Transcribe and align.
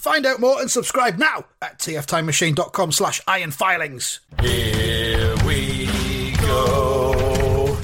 Find 0.00 0.24
out 0.24 0.40
more 0.40 0.62
and 0.62 0.70
subscribe 0.70 1.18
now 1.18 1.44
at 1.60 1.78
tftimemachine.com 1.78 2.90
slash 2.90 3.20
ironfilings. 3.24 4.20
Here 4.40 5.36
we 5.44 6.32
go. 6.40 7.76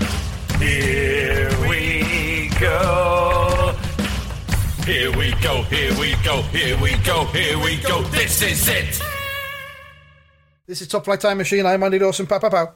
Here 0.58 1.50
we 1.69 2.48
go. 2.58 3.77
Here 4.86 5.14
we 5.14 5.31
go, 5.42 5.62
here 5.64 6.00
we 6.00 6.14
go, 6.25 6.41
here 6.41 6.81
we 6.81 6.97
go, 7.05 7.27
here 7.27 7.58
we 7.58 7.77
go. 7.83 8.00
This 8.05 8.41
is 8.41 8.67
it. 8.67 8.98
This 10.67 10.80
is 10.80 10.89
Top 10.89 11.05
Flight 11.05 11.20
Time 11.20 11.36
Machine. 11.36 11.67
I'm 11.67 11.83
Andy 11.83 11.98
Dawson. 11.98 12.27
Pow, 12.27 12.39
pow, 12.39 12.48
pow. 12.48 12.75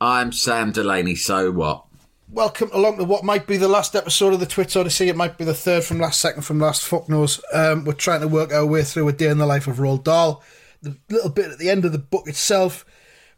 I'm 0.00 0.32
Sam 0.32 0.72
Delaney, 0.72 1.14
so 1.14 1.52
what? 1.52 1.85
Welcome 2.28 2.70
along 2.72 2.96
to 2.96 3.04
what 3.04 3.22
might 3.22 3.46
be 3.46 3.56
the 3.56 3.68
last 3.68 3.94
episode 3.94 4.34
of 4.34 4.40
the 4.40 4.46
Twits 4.46 4.74
Odyssey. 4.74 5.08
It 5.08 5.16
might 5.16 5.38
be 5.38 5.44
the 5.44 5.54
third 5.54 5.84
from 5.84 6.00
last, 6.00 6.20
second 6.20 6.42
from 6.42 6.58
last. 6.58 6.82
Fuck 6.84 7.08
knows. 7.08 7.40
Um, 7.52 7.84
we're 7.84 7.92
trying 7.92 8.20
to 8.20 8.26
work 8.26 8.52
our 8.52 8.66
way 8.66 8.82
through 8.82 9.06
a 9.06 9.12
day 9.12 9.28
in 9.28 9.38
the 9.38 9.46
life 9.46 9.68
of 9.68 9.76
Roald 9.76 10.02
Dahl. 10.02 10.42
The 10.82 10.96
little 11.08 11.30
bit 11.30 11.52
at 11.52 11.58
the 11.58 11.70
end 11.70 11.84
of 11.84 11.92
the 11.92 11.98
book 11.98 12.26
itself, 12.26 12.84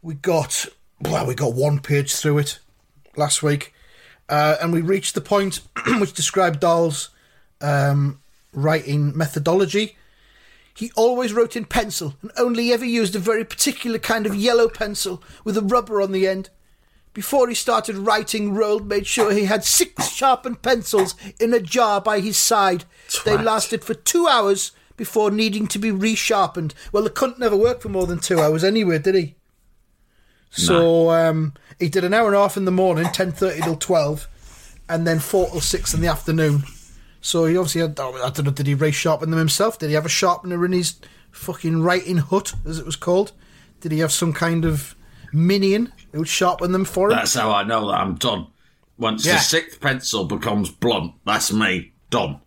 we 0.01 0.15
got 0.15 0.65
well, 1.01 1.27
we 1.27 1.35
got 1.35 1.53
one 1.53 1.79
page 1.79 2.15
through 2.15 2.39
it 2.39 2.59
last 3.15 3.43
week, 3.43 3.75
uh, 4.27 4.55
and 4.59 4.73
we 4.73 4.81
reached 4.81 5.13
the 5.13 5.21
point 5.21 5.61
which 5.99 6.13
described 6.13 6.59
Dahl's 6.59 7.09
um, 7.61 8.19
writing 8.53 9.15
methodology. 9.15 9.97
He 10.73 10.91
always 10.95 11.31
wrote 11.31 11.55
in 11.55 11.65
pencil 11.65 12.15
and 12.23 12.31
only 12.37 12.73
ever 12.73 12.85
used 12.85 13.15
a 13.15 13.19
very 13.19 13.45
particular 13.45 13.99
kind 13.99 14.25
of 14.25 14.35
yellow 14.35 14.67
pencil 14.67 15.21
with 15.43 15.57
a 15.57 15.61
rubber 15.61 16.01
on 16.01 16.11
the 16.11 16.27
end. 16.27 16.49
Before 17.13 17.49
he 17.49 17.55
started 17.55 17.97
writing, 17.97 18.53
Roald 18.53 18.85
made 18.85 19.07
sure 19.07 19.31
he 19.31 19.45
had 19.45 19.63
six 19.63 20.09
sharpened 20.11 20.61
pencils 20.61 21.15
in 21.39 21.53
a 21.53 21.59
jar 21.59 21.99
by 21.99 22.19
his 22.19 22.37
side. 22.37 22.85
They 23.25 23.37
lasted 23.37 23.83
for 23.83 23.93
two 23.93 24.27
hours 24.27 24.71
before 24.95 25.31
needing 25.31 25.67
to 25.67 25.79
be 25.79 25.91
resharpened. 25.91 26.73
Well, 26.91 27.03
the 27.03 27.09
cunt 27.09 27.39
never 27.39 27.55
worked 27.55 27.81
for 27.81 27.89
more 27.89 28.05
than 28.05 28.19
two 28.19 28.39
hours 28.39 28.63
anyway, 28.63 28.99
did 28.99 29.15
he? 29.15 29.35
So 30.51 31.11
um, 31.11 31.53
he 31.79 31.89
did 31.89 32.03
an 32.03 32.13
hour 32.13 32.27
and 32.27 32.35
a 32.35 32.39
half 32.39 32.57
in 32.57 32.65
the 32.65 32.71
morning, 32.71 33.05
ten 33.05 33.31
thirty 33.31 33.61
till 33.61 33.75
twelve, 33.75 34.27
and 34.87 35.05
then 35.05 35.19
four 35.19 35.47
till 35.49 35.61
six 35.61 35.93
in 35.93 36.01
the 36.01 36.07
afternoon. 36.07 36.63
So 37.21 37.45
he 37.45 37.57
obviously 37.57 37.81
had. 37.81 37.99
oh, 37.99 38.15
I 38.15 38.29
don't 38.29 38.45
know. 38.45 38.51
Did 38.51 38.67
he 38.67 38.75
resharpen 38.75 39.21
them 39.21 39.37
himself? 39.37 39.77
Did 39.77 39.89
he 39.89 39.95
have 39.95 40.05
a 40.05 40.09
sharpener 40.09 40.65
in 40.65 40.71
his 40.71 40.95
fucking 41.31 41.81
writing 41.81 42.17
hut, 42.17 42.53
as 42.65 42.79
it 42.79 42.85
was 42.85 42.95
called? 42.95 43.31
Did 43.81 43.91
he 43.91 43.99
have 43.99 44.11
some 44.11 44.33
kind 44.33 44.65
of 44.65 44.95
minion 45.33 45.91
who 46.11 46.19
would 46.19 46.27
sharpen 46.27 46.71
them 46.71 46.85
for 46.85 47.09
him? 47.09 47.17
That's 47.17 47.33
how 47.33 47.51
I 47.51 47.63
know 47.63 47.87
that 47.87 47.99
I'm 47.99 48.15
done. 48.15 48.47
Once 48.97 49.25
Yeah. 49.25 49.35
the 49.35 49.39
sixth 49.39 49.79
pencil 49.79 50.25
becomes 50.25 50.69
blunt, 50.69 51.13
that's 51.25 51.53
me, 51.53 51.93
done. 52.09 52.41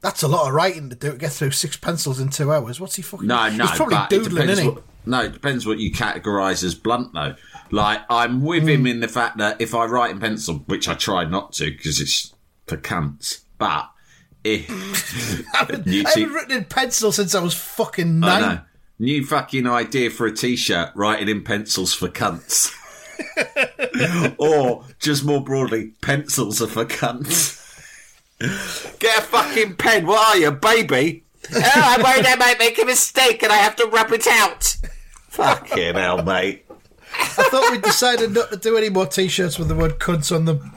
That's 0.00 0.22
a 0.22 0.28
lot 0.28 0.48
of 0.48 0.54
writing 0.54 0.88
to 0.90 0.96
do 0.96 1.12
to 1.12 1.18
get 1.18 1.32
through 1.32 1.50
six 1.50 1.76
pencils 1.76 2.20
in 2.20 2.30
two 2.30 2.52
hours. 2.52 2.80
What's 2.80 2.96
he 2.96 3.02
fucking? 3.02 3.26
No, 3.26 3.50
no, 3.50 3.66
he's 3.66 3.76
probably 3.76 3.98
doodling, 4.08 4.48
isn't 4.48 4.64
he? 4.64 4.70
what, 4.70 4.82
no, 5.04 5.22
it 5.22 5.32
depends 5.32 5.66
what 5.66 5.78
you 5.78 5.92
categorise 5.92 6.64
as 6.64 6.74
blunt, 6.74 7.12
though. 7.12 7.34
Like, 7.70 8.00
I'm 8.08 8.42
with 8.42 8.66
him 8.66 8.80
hmm. 8.80 8.86
in 8.86 9.00
the 9.00 9.08
fact 9.08 9.38
that 9.38 9.60
if 9.60 9.74
I 9.74 9.84
write 9.84 10.10
in 10.10 10.20
pencil, 10.20 10.56
which 10.66 10.88
I 10.88 10.94
try 10.94 11.24
not 11.24 11.52
to 11.54 11.70
because 11.70 12.00
it's 12.00 12.34
for 12.66 12.76
cunts, 12.76 13.42
but 13.58 13.90
if 14.44 14.68
you 15.86 16.04
I 16.06 16.10
haven't 16.10 16.32
written 16.32 16.56
in 16.56 16.64
pencil 16.64 17.12
since 17.12 17.34
I 17.34 17.42
was 17.42 17.54
fucking 17.54 18.22
I 18.24 18.40
nine. 18.40 18.62
New 19.00 19.24
fucking 19.24 19.66
idea 19.66 20.10
for 20.10 20.26
a 20.26 20.32
t-shirt, 20.32 20.90
writing 20.94 21.30
in 21.30 21.42
pencils 21.42 21.94
for 21.94 22.08
cunts. 22.08 22.70
or, 24.38 24.84
just 24.98 25.24
more 25.24 25.42
broadly, 25.42 25.92
pencils 26.02 26.60
are 26.60 26.66
for 26.66 26.84
cunts. 26.84 27.56
Get 28.98 29.18
a 29.18 29.22
fucking 29.22 29.76
pen, 29.76 30.06
what 30.06 30.36
are 30.36 30.38
you, 30.38 30.50
baby? 30.50 31.24
oh, 31.50 31.62
I'm 31.74 32.02
worried 32.02 32.26
I 32.26 32.36
might 32.36 32.58
make 32.58 32.78
a 32.78 32.84
mistake 32.84 33.42
and 33.42 33.50
I 33.50 33.56
have 33.56 33.74
to 33.76 33.86
rub 33.86 34.12
it 34.12 34.26
out. 34.26 34.76
Fucking 35.30 35.94
hell, 35.94 36.22
mate. 36.22 36.66
I 37.14 37.44
thought 37.44 37.72
we 37.72 37.78
decided 37.78 38.32
not 38.32 38.50
to 38.50 38.58
do 38.58 38.76
any 38.76 38.90
more 38.90 39.06
t-shirts 39.06 39.58
with 39.58 39.68
the 39.68 39.76
word 39.76 39.98
"cunts" 39.98 40.30
on 40.34 40.44
them. 40.44 40.74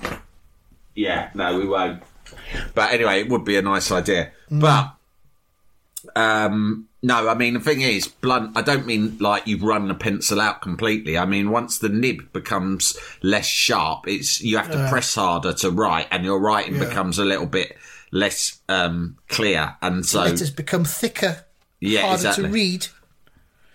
Yeah, 0.95 1.29
no, 1.33 1.59
we 1.59 1.67
won't. 1.67 2.01
But 2.73 2.93
anyway, 2.93 3.19
it 3.19 3.27
would 3.27 3.43
be 3.43 3.57
a 3.57 3.61
nice 3.61 3.91
idea. 3.91 4.31
But 4.49 4.95
um 6.15 6.87
no, 7.03 7.27
I 7.29 7.35
mean 7.35 7.53
the 7.53 7.59
thing 7.59 7.81
is, 7.81 8.07
blunt. 8.07 8.57
I 8.57 8.61
don't 8.63 8.87
mean 8.87 9.17
like 9.19 9.45
you've 9.45 9.61
run 9.61 9.87
the 9.89 9.93
pencil 9.93 10.41
out 10.41 10.61
completely. 10.61 11.17
I 11.17 11.25
mean 11.25 11.51
once 11.51 11.77
the 11.77 11.89
nib 11.89 12.33
becomes 12.33 12.97
less 13.21 13.45
sharp, 13.45 14.07
it's 14.07 14.41
you 14.41 14.57
have 14.57 14.71
to 14.71 14.87
press 14.89 15.13
harder 15.13 15.53
to 15.53 15.69
write, 15.69 16.07
and 16.09 16.23
your 16.25 16.39
writing 16.39 16.79
becomes 16.79 17.19
a 17.19 17.25
little 17.25 17.45
bit 17.45 17.77
less 18.11 18.59
um 18.69 19.17
clear. 19.27 19.75
And 19.81 20.05
so, 20.05 20.21
Letters 20.21 20.49
become 20.49 20.85
thicker, 20.85 21.45
yeah, 21.79 22.01
harder 22.01 22.15
exactly. 22.15 22.43
to 22.45 22.49
read. 22.49 22.87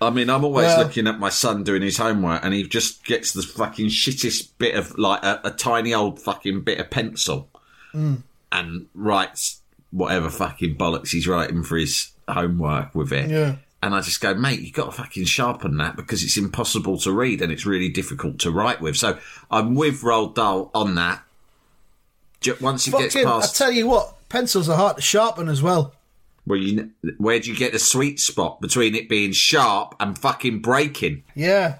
I 0.01 0.11
mean, 0.11 0.31
I'm 0.31 0.45
always 0.45 0.67
Well- 0.67 0.85
looking 0.85 1.07
at 1.09 1.19
my 1.19 1.29
son 1.29 1.65
doing 1.65 1.83
his 1.83 1.97
homework, 1.99 2.45
and 2.45 2.55
he 2.55 2.63
just 2.63 3.05
gets 3.05 3.33
the 3.33 3.43
fucking 3.43 3.89
shittest 3.89 4.51
bit 4.59 4.75
of 4.77 4.97
like 4.97 5.23
a, 5.25 5.41
a 5.45 5.51
tiny 5.51 5.93
old 5.93 6.21
fucking 6.21 6.63
bit 6.63 6.79
of 6.79 6.89
pencil, 6.91 7.51
Mm. 7.95 8.23
and 8.53 8.87
writes 8.95 9.58
whatever 9.91 10.31
fucking 10.31 10.77
bollocks 10.77 11.11
he's 11.11 11.27
writing 11.29 11.63
for 11.63 11.77
his 11.77 12.13
homework 12.29 12.95
with 12.95 13.13
it. 13.13 13.31
Yeah. 13.31 13.57
And 13.83 13.95
I 13.95 14.01
just 14.01 14.21
go, 14.21 14.35
mate, 14.35 14.61
you've 14.61 14.75
got 14.75 14.87
to 14.87 14.93
fucking 14.93 15.25
sharpen 15.27 15.77
that 15.77 15.95
because 15.95 16.25
it's 16.25 16.37
impossible 16.37 16.99
to 16.99 17.13
read 17.13 17.41
and 17.41 17.53
it's 17.53 17.65
really 17.65 17.89
difficult 17.89 18.41
to 18.41 18.51
write 18.51 18.81
with. 18.81 18.97
So 18.97 19.19
I'm 19.51 19.75
with 19.77 20.03
Roald 20.03 20.35
Dahl 20.35 20.71
on 20.75 20.97
that. 20.97 21.23
Once 22.61 22.85
he 22.85 22.91
gets 22.91 23.15
Fucking, 23.15 23.29
I 23.29 23.47
tell 23.53 23.73
you 23.73 23.87
what, 23.87 24.15
pencils 24.29 24.69
are 24.69 24.77
hard 24.77 24.97
to 24.97 25.03
sharpen 25.03 25.49
as 25.49 25.63
well. 25.63 25.95
well, 26.47 26.59
you, 26.59 26.91
where 27.19 27.39
do 27.41 27.51
you 27.51 27.57
get 27.57 27.73
the 27.73 27.79
sweet 27.79 28.21
spot 28.21 28.61
between 28.61 28.95
it 28.95 29.09
being 29.09 29.33
sharp 29.33 29.95
and 30.01 30.19
fucking 30.19 30.61
breaking? 30.61 31.23
Yeah, 31.35 31.79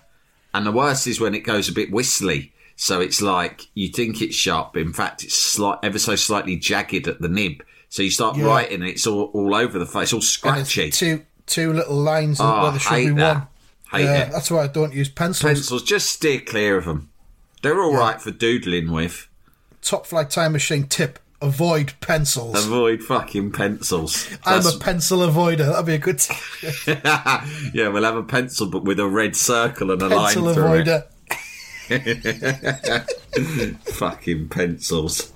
And 0.55 0.67
the 0.67 0.73
worst 0.73 1.07
is 1.07 1.21
when 1.21 1.35
it 1.35 1.41
goes 1.41 1.69
a 1.69 1.73
bit 1.73 1.91
whistly. 1.93 2.53
So 2.77 3.01
it's 3.01 3.21
like 3.21 3.67
you 3.75 3.89
think 3.89 4.23
it's 4.23 4.37
sharp, 4.37 4.77
in 4.77 4.93
fact 4.93 5.25
it's 5.25 5.35
slight, 5.37 5.79
ever 5.83 5.99
so 5.99 6.15
slightly 6.15 6.57
jagged 6.57 7.09
at 7.09 7.21
the 7.21 7.29
nib. 7.29 7.63
So 7.91 8.03
you 8.03 8.11
start 8.11 8.37
Yeah. 8.37 8.45
writing, 8.47 8.81
and 8.83 8.89
it's 8.91 9.07
all, 9.07 9.31
all 9.35 9.55
over 9.55 9.79
the 9.79 9.87
face, 9.87 10.13
all 10.13 10.19
and 10.19 10.23
it's 10.61 10.71
scratchy. 10.71 10.91
two 10.91 11.23
two 11.47 11.73
little 11.73 11.97
lines 11.97 12.39
Oh, 12.41 12.45
ah, 12.45 12.63
where 12.65 12.71
there 12.73 12.81
should 12.81 12.93
hate 12.93 13.07
be 13.09 13.15
that. 13.15 13.35
one. 13.37 13.47
Hate 13.93 14.05
yeah, 14.05 14.23
it. 14.25 14.33
that's 14.33 14.51
why 14.51 14.65
I 14.65 14.67
don't 14.67 14.93
use 14.93 15.09
pencils. 15.09 15.51
Pencils, 15.55 15.83
just 15.83 16.11
steer 16.13 16.41
clear 16.41 16.77
of 16.77 16.85
them. 16.85 17.09
They're 17.63 17.81
all 17.83 17.95
right 17.95 18.21
for 18.21 18.31
doodling 18.31 18.91
with. 18.93 19.27
Top 19.81 20.07
flight 20.07 20.29
time 20.29 20.53
machine 20.53 20.87
tip: 20.87 21.19
avoid 21.41 21.95
pencils. 22.01 22.67
Avoid 22.67 23.03
fucking 23.03 23.53
pencils. 23.53 24.29
I'm 24.45 24.59
That's- 24.63 24.75
a 24.75 24.79
pencil 24.79 25.21
avoider. 25.21 25.67
That'd 25.71 25.87
be 25.87 25.95
a 25.95 25.99
good 25.99 26.19
t- 26.19 26.35
yeah, 27.73 27.89
we'll 27.89 28.05
have 28.05 28.17
a 28.17 28.23
pencil, 28.23 28.67
but 28.69 28.85
with 28.85 29.01
a 29.01 29.09
red 29.09 29.35
circle 29.35 29.91
and 29.91 30.03
a 30.03 30.09
pencil 30.11 30.43
line 30.43 30.55
through 30.55 30.93
it. 30.93 31.11
Fucking 33.95 34.49
pencils. 34.51 35.33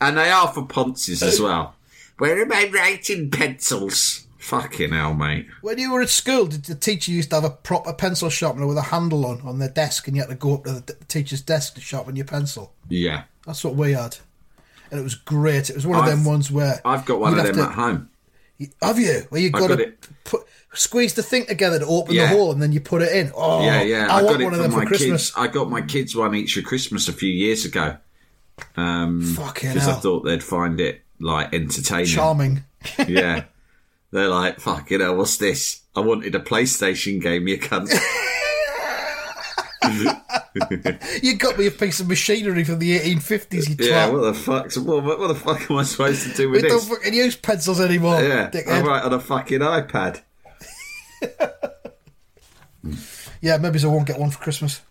And 0.00 0.16
they 0.18 0.30
are 0.30 0.48
for 0.52 0.64
ponces 0.66 1.22
as 1.22 1.40
well. 1.40 1.74
Where 2.18 2.40
are 2.40 2.46
my 2.46 2.70
writing 2.72 3.30
pencils? 3.30 4.26
Fucking 4.38 4.90
hell, 4.92 5.14
mate. 5.14 5.46
When 5.60 5.78
you 5.78 5.92
were 5.92 6.02
at 6.02 6.08
school, 6.08 6.46
did 6.46 6.64
the 6.64 6.74
teacher 6.74 7.12
used 7.12 7.30
to 7.30 7.36
have 7.36 7.44
a 7.44 7.50
proper 7.50 7.92
pencil 7.92 8.28
sharpener 8.28 8.66
with 8.66 8.76
a 8.76 8.82
handle 8.82 9.24
on 9.24 9.40
on 9.42 9.58
their 9.60 9.68
desk, 9.68 10.08
and 10.08 10.16
you 10.16 10.22
had 10.22 10.30
to 10.30 10.34
go 10.36 10.54
up 10.54 10.64
to 10.64 10.72
the 10.72 10.94
teacher's 11.06 11.40
desk 11.42 11.74
to 11.74 11.80
sharpen 11.80 12.16
your 12.16 12.24
pencil? 12.26 12.72
Yeah. 12.88 13.22
That's 13.46 13.62
what 13.64 13.76
we 13.76 13.92
had, 13.92 14.16
and 14.90 14.98
it 14.98 15.02
was 15.02 15.14
great. 15.14 15.70
It 15.70 15.76
was 15.76 15.86
one 15.86 15.98
of 15.98 16.04
I've- 16.04 16.10
them 16.16 16.24
ones 16.24 16.50
where 16.50 16.80
I've 16.84 17.04
got 17.04 17.20
one 17.20 17.38
of 17.38 17.44
them 17.44 17.54
to- 17.56 17.62
at 17.62 17.72
home. 17.72 18.08
Have 18.80 18.98
you? 18.98 19.22
Where 19.30 19.40
you 19.40 19.48
I 19.54 19.58
got 19.58 19.68
got 19.70 19.76
to 19.76 19.82
it. 19.82 20.06
put 20.24 20.42
squeeze 20.74 21.14
the 21.14 21.22
thing 21.22 21.46
together 21.46 21.78
to 21.80 21.86
open 21.86 22.14
Yeah. 22.14 22.22
the 22.30 22.36
hole, 22.36 22.52
and 22.52 22.60
then 22.62 22.72
you 22.72 22.80
put 22.80 23.02
it 23.02 23.12
in. 23.12 23.32
Oh, 23.34 23.64
yeah, 23.64 23.82
yeah. 23.82 24.06
I, 24.12 24.18
I, 24.18 24.22
got 24.22 24.40
it 24.40 24.44
one 24.44 24.52
of 24.54 24.58
for 24.58 24.62
them 24.62 24.72
my 24.72 24.80
for 24.82 24.86
Christmas. 24.86 25.30
kids. 25.30 25.32
I 25.36 25.46
got 25.48 25.70
my 25.70 25.82
kids 25.82 26.14
one 26.16 26.34
each 26.34 26.54
for 26.54 26.62
Christmas 26.62 27.08
a 27.08 27.12
few 27.12 27.30
years 27.32 27.64
ago. 27.64 27.96
Um, 28.76 29.22
Fucking 29.22 29.74
because 29.74 29.88
I 29.88 29.94
thought 29.94 30.24
they'd 30.24 30.42
find 30.42 30.80
it 30.80 31.02
like 31.20 31.52
entertaining. 31.54 32.06
Charming. 32.06 32.64
yeah. 33.06 33.44
They're 34.10 34.28
like, 34.28 34.60
fuck, 34.60 34.90
you 34.90 34.98
know, 34.98 35.14
what's 35.14 35.38
this? 35.38 35.82
I 35.96 36.00
wanted 36.00 36.34
a 36.34 36.40
PlayStation 36.40 37.20
game, 37.20 37.48
you 37.48 37.58
cunt. 37.58 37.92
You 41.22 41.36
got 41.36 41.58
me 41.58 41.66
a 41.66 41.70
piece 41.70 41.98
of 42.00 42.08
machinery 42.08 42.64
from 42.64 42.78
the 42.78 42.98
1850s. 42.98 43.70
You 43.70 43.88
yeah, 43.88 44.08
twat. 44.08 44.12
what 44.12 44.20
the 44.20 44.34
fuck? 44.34 44.70
So 44.70 44.82
what, 44.82 45.02
what 45.02 45.28
the 45.28 45.34
fuck 45.34 45.70
am 45.70 45.78
I 45.78 45.82
supposed 45.82 46.28
to 46.28 46.34
do 46.34 46.50
with 46.50 46.60
this? 46.62 46.72
we 46.72 46.78
don't 46.78 46.88
fucking 46.88 47.14
use 47.14 47.36
pencils 47.36 47.80
anymore. 47.80 48.20
Yeah, 48.22 48.50
dickhead. 48.50 48.68
I 48.68 48.80
write 48.82 49.02
on 49.02 49.14
a 49.14 49.20
fucking 49.20 49.60
iPad. 49.60 50.20
Yeah, 53.40 53.56
maybe 53.56 53.82
I 53.82 53.86
won't 53.86 54.06
get 54.06 54.18
one 54.18 54.30
for 54.30 54.38
Christmas. 54.38 54.82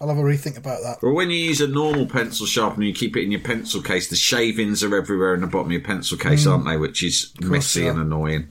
I'll 0.00 0.08
have 0.08 0.16
a 0.18 0.22
rethink 0.22 0.56
about 0.56 0.82
that. 0.82 1.02
Well, 1.02 1.12
when 1.14 1.28
you 1.30 1.36
use 1.36 1.60
a 1.60 1.68
normal 1.68 2.06
pencil 2.06 2.46
sharpener, 2.46 2.86
you 2.86 2.94
keep 2.94 3.16
it 3.16 3.22
in 3.22 3.30
your 3.30 3.40
pencil 3.42 3.82
case. 3.82 4.08
The 4.08 4.16
shavings 4.16 4.82
are 4.82 4.96
everywhere 4.96 5.34
in 5.34 5.42
the 5.42 5.46
bottom 5.46 5.66
of 5.66 5.72
your 5.72 5.82
pencil 5.82 6.16
case, 6.16 6.46
aren't 6.46 6.64
they? 6.64 6.76
Which 6.78 7.02
is 7.02 7.32
messy 7.40 7.86
and 7.86 7.98
annoying. 7.98 8.50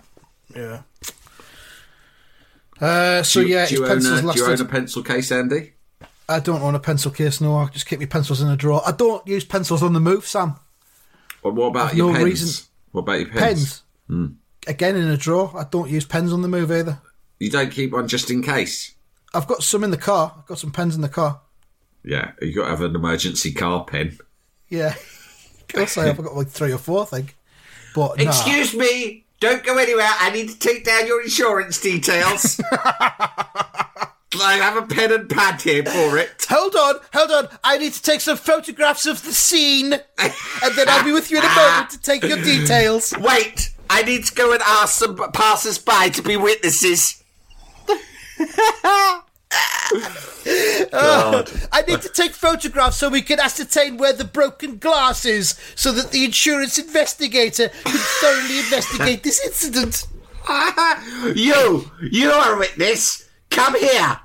Yeah. 0.56 0.82
Uh, 2.80 3.24
so 3.24 3.42
Do 3.42 3.48
you- 3.48 3.56
yeah, 3.56 3.66
do 3.68 3.76
you, 3.76 3.86
own 3.86 3.98
a, 3.98 4.34
do 4.34 4.40
you 4.40 4.46
own 4.46 4.62
a 4.62 4.66
pencil 4.66 5.04
case, 5.04 5.32
Andy? 5.32 5.74
I 6.30 6.40
don't 6.40 6.62
own 6.62 6.76
a 6.76 6.80
pencil 6.80 7.12
case. 7.12 7.42
No, 7.42 7.58
I 7.58 7.66
just 7.68 7.88
keep 7.88 8.00
my 8.00 8.06
pencils 8.06 8.42
in 8.42 8.48
a 8.50 8.56
drawer. 8.56 8.82
I 8.86 8.92
don't 8.92 9.26
use 9.28 9.44
pencils 9.44 9.82
on 9.84 9.94
the 9.94 10.00
move, 10.00 10.26
Sam. 10.28 10.56
Or 11.42 11.52
what 11.52 11.68
about 11.68 11.90
I've 11.92 11.98
your 11.98 12.08
no 12.12 12.14
pens? 12.14 12.26
reason- 12.26 12.66
What 12.92 13.02
about 13.02 13.20
your 13.20 13.30
pens? 13.30 13.42
Pens. 13.42 13.82
Hmm. 14.08 14.26
Again 14.68 14.96
in 14.96 15.08
a 15.08 15.18
drawer. 15.18 15.52
I 15.58 15.64
don't 15.70 15.90
use 15.90 16.06
pens 16.06 16.32
on 16.32 16.42
the 16.42 16.48
move 16.48 16.72
either. 16.72 17.02
You 17.40 17.50
don't 17.50 17.72
keep 17.72 17.92
one 17.92 18.08
just 18.08 18.30
in 18.30 18.44
case. 18.44 18.94
I've 19.34 19.48
got 19.48 19.64
some 19.64 19.84
in 19.84 19.92
the 19.92 19.98
car. 19.98 20.34
I've 20.38 20.46
got 20.46 20.60
some 20.60 20.72
pens 20.72 20.96
in 20.96 21.02
the 21.02 21.10
car. 21.10 21.42
Yeah, 22.04 22.32
you 22.42 22.54
got 22.54 22.66
to 22.66 22.70
have 22.70 22.82
an 22.82 22.96
emergency 22.96 23.52
car 23.52 23.86
pen. 23.86 24.18
Yeah. 24.70 24.88
of 25.60 25.68
course 25.68 25.98
I 25.98 26.08
have. 26.08 26.20
I've 26.20 26.26
got 26.26 26.36
like 26.36 26.48
three 26.48 26.72
or 26.72 26.78
four, 26.78 27.04
I 27.04 27.06
think. 27.06 27.38
But 27.94 28.18
nah. 28.18 28.30
Excuse 28.30 28.74
me, 28.76 29.26
don't 29.40 29.64
go 29.64 29.78
anywhere. 29.78 30.08
I 30.08 30.32
need 30.32 30.50
to 30.50 30.60
take 30.60 30.86
down 30.86 31.08
your 31.08 31.22
insurance 31.22 31.80
details. 31.80 32.62
I 34.42 34.58
have 34.58 34.78
a 34.78 34.86
pen 34.86 35.12
and 35.12 35.30
pad 35.30 35.62
here 35.62 35.84
for 35.84 36.18
it. 36.18 36.46
Hold 36.50 36.76
on, 36.76 36.96
hold 37.14 37.32
on. 37.32 37.58
I 37.64 37.78
need 37.78 37.94
to 37.94 38.02
take 38.02 38.22
some 38.22 38.38
photographs 38.38 39.06
of 39.06 39.24
the 39.24 39.34
scene, 39.34 39.94
and 39.94 40.76
then 40.76 40.88
I'll 40.88 41.04
be 41.04 41.12
with 41.12 41.32
you 41.32 41.40
in 41.40 41.44
a 41.44 41.56
moment 41.56 41.90
to 41.92 42.02
take 42.02 42.24
your 42.24 42.38
details. 42.38 43.14
Wait, 43.20 43.74
I 43.90 44.04
need 44.04 44.26
to 44.26 44.34
go 44.34 44.54
and 44.54 44.62
ask 44.62 44.98
some 45.00 45.18
passers 45.34 45.78
by 45.78 46.10
to 46.10 46.22
be 46.22 46.38
witnesses. 46.38 47.19
I 50.92 51.84
need 51.88 52.02
to 52.02 52.10
take 52.10 52.32
photographs 52.32 52.98
so 52.98 53.10
we 53.10 53.22
can 53.22 53.40
ascertain 53.40 53.98
where 53.98 54.14
the 54.14 54.24
broken 54.26 54.78
glass 54.78 55.26
is, 55.26 55.60
so 55.76 55.92
that 55.92 56.12
the 56.12 56.24
insurance 56.24 56.78
investigator 56.78 57.70
can 57.70 57.98
thoroughly 57.98 58.60
investigate 58.60 59.24
this 59.24 59.44
incident. 59.46 60.08
you, 61.36 61.92
you 62.02 62.32
are 62.32 62.56
a 62.56 62.60
witness. 62.60 63.28
Come 63.50 63.78
here. 63.78 64.20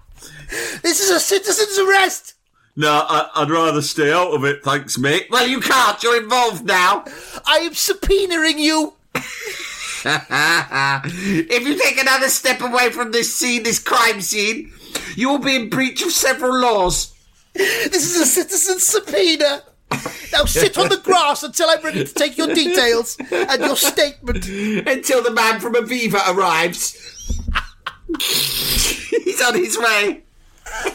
This 0.82 1.00
is 1.00 1.10
a 1.10 1.19
citizen's 1.19 1.78
arrest. 1.78 2.34
No, 2.76 2.90
I, 3.08 3.31
I'd 3.37 3.50
rather 3.50 3.82
stay 3.82 4.12
out 4.12 4.32
of 4.34 4.44
it, 4.44 4.64
thanks, 4.64 4.99
mate. 4.99 5.26
Well, 5.31 5.46
you 5.46 5.60
can't. 5.60 6.02
You're 6.02 6.22
involved 6.22 6.64
now. 6.64 7.05
I 7.46 7.58
am 7.58 7.72
subpoenaing 7.72 8.58
you. 8.58 8.94
if 10.06 11.66
you 11.66 11.78
take 11.78 11.98
another 11.98 12.28
step 12.28 12.60
away 12.60 12.90
from 12.90 13.10
this 13.10 13.34
scene, 13.34 13.62
this 13.62 13.78
crime 13.78 14.20
scene, 14.20 14.72
you 15.16 15.30
will 15.30 15.38
be 15.38 15.56
in 15.56 15.70
breach 15.70 16.02
of 16.02 16.12
several 16.12 16.60
laws. 16.60 17.14
This 17.54 18.14
is 18.14 18.20
a 18.20 18.26
citizen's 18.26 18.84
subpoena. 18.84 19.62
Now 20.32 20.44
sit 20.44 20.76
on 20.76 20.88
the 20.88 20.98
grass 20.98 21.42
until 21.42 21.70
I'm 21.70 21.82
ready 21.82 22.04
to 22.04 22.12
take 22.12 22.36
your 22.36 22.48
details 22.48 23.16
and 23.30 23.62
your 23.62 23.76
statement. 23.76 24.46
Until 24.46 25.22
the 25.22 25.30
man 25.30 25.60
from 25.60 25.74
Aviva 25.74 26.34
arrives. 26.34 26.98
He's 28.20 29.40
on 29.40 29.54
his 29.54 29.78
way. 29.78 30.22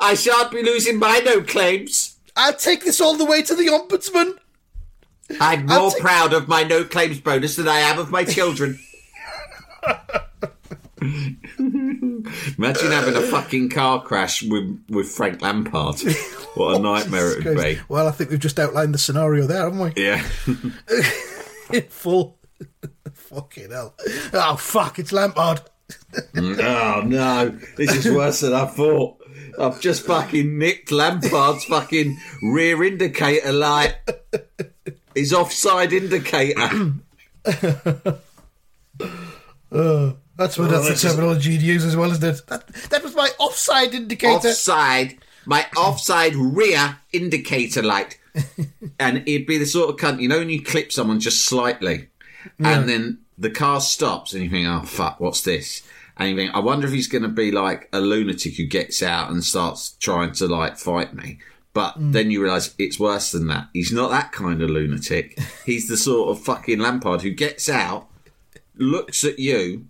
I 0.00 0.14
shan't 0.14 0.50
be 0.50 0.62
losing 0.62 0.98
my 0.98 1.20
no 1.24 1.42
claims. 1.42 2.15
I'll 2.36 2.54
take 2.54 2.84
this 2.84 3.00
all 3.00 3.16
the 3.16 3.24
way 3.24 3.42
to 3.42 3.54
the 3.54 3.66
ombudsman. 3.66 4.36
I'm 5.40 5.66
more 5.66 5.90
take- 5.90 6.00
proud 6.00 6.32
of 6.32 6.46
my 6.48 6.62
no 6.62 6.84
claims 6.84 7.18
bonus 7.20 7.56
than 7.56 7.66
I 7.68 7.78
am 7.80 7.98
of 7.98 8.10
my 8.10 8.24
children. 8.24 8.78
Imagine 12.58 12.90
having 12.90 13.16
a 13.16 13.22
fucking 13.22 13.70
car 13.70 14.02
crash 14.02 14.42
with, 14.42 14.80
with 14.88 15.08
Frank 15.08 15.40
Lampard. 15.42 16.00
What 16.54 16.76
a 16.76 16.78
nightmare 16.78 17.38
it 17.38 17.44
would 17.44 17.56
be. 17.56 17.80
Well, 17.88 18.08
I 18.08 18.10
think 18.12 18.30
we've 18.30 18.38
just 18.40 18.58
outlined 18.58 18.94
the 18.94 18.98
scenario 18.98 19.46
there, 19.46 19.62
haven't 19.62 19.78
we? 19.78 19.92
Yeah. 19.96 20.24
In 21.72 21.82
full. 21.88 22.38
Fucking 23.12 23.70
hell. 23.70 23.94
Oh, 24.32 24.56
fuck, 24.56 24.98
it's 24.98 25.12
Lampard. 25.12 25.60
Mm, 26.34 26.58
oh 26.62 27.02
no, 27.06 27.48
this 27.76 27.94
is 28.04 28.12
worse 28.12 28.40
than 28.40 28.54
I 28.54 28.66
thought. 28.66 29.18
I've 29.58 29.80
just 29.80 30.06
fucking 30.06 30.58
nicked 30.58 30.90
Lampard's 30.90 31.64
fucking 31.64 32.18
rear 32.42 32.82
indicator 32.84 33.52
light. 33.52 33.96
His 35.14 35.32
offside 35.32 35.92
indicator. 35.92 36.92
Uh, 39.72 40.12
that's 40.36 40.56
what 40.56 40.70
that's 40.70 40.84
the 40.84 40.88
that's 40.90 41.02
just- 41.02 41.16
terminology 41.16 41.50
you'd 41.50 41.60
use 41.62 41.84
as 41.84 41.96
well, 41.96 42.10
isn't 42.12 42.24
it? 42.24 42.46
That, 42.46 42.66
that 42.90 43.02
was 43.02 43.14
my 43.14 43.28
offside 43.38 43.94
indicator. 43.94 44.48
offside, 44.48 45.18
my 45.44 45.66
offside 45.76 46.36
rear 46.36 46.98
indicator 47.12 47.82
light. 47.82 48.18
and 49.00 49.18
it'd 49.28 49.46
be 49.46 49.58
the 49.58 49.66
sort 49.66 49.90
of 49.90 49.96
cunt, 49.96 50.20
you 50.20 50.28
know, 50.28 50.38
when 50.38 50.50
you 50.50 50.62
clip 50.62 50.92
someone 50.92 51.18
just 51.20 51.44
slightly 51.44 52.08
and 52.58 52.88
then 52.88 53.18
the 53.38 53.50
car 53.50 53.80
stops 53.80 54.34
and 54.34 54.44
you 54.44 54.50
think, 54.50 54.66
oh, 54.68 54.82
fuck, 54.82 55.18
what's 55.20 55.40
this? 55.40 55.82
And 56.16 56.30
you 56.30 56.36
think, 56.36 56.54
I 56.54 56.60
wonder 56.60 56.86
if 56.86 56.92
he's 56.92 57.08
going 57.08 57.22
to 57.22 57.28
be 57.28 57.50
like 57.50 57.88
a 57.92 58.00
lunatic 58.00 58.56
who 58.56 58.66
gets 58.66 59.02
out 59.02 59.30
and 59.30 59.44
starts 59.44 59.92
trying 60.00 60.32
to 60.32 60.46
like 60.46 60.78
fight 60.78 61.14
me. 61.14 61.38
But 61.74 62.00
mm. 62.00 62.12
then 62.12 62.30
you 62.30 62.42
realise 62.42 62.74
it's 62.78 62.98
worse 62.98 63.32
than 63.32 63.48
that. 63.48 63.68
He's 63.74 63.92
not 63.92 64.10
that 64.10 64.32
kind 64.32 64.62
of 64.62 64.70
lunatic. 64.70 65.38
He's 65.66 65.88
the 65.88 65.96
sort 65.98 66.30
of 66.30 66.42
fucking 66.42 66.78
Lampard 66.78 67.20
who 67.20 67.30
gets 67.30 67.68
out, 67.68 68.08
looks 68.76 69.24
at 69.24 69.38
you, 69.38 69.88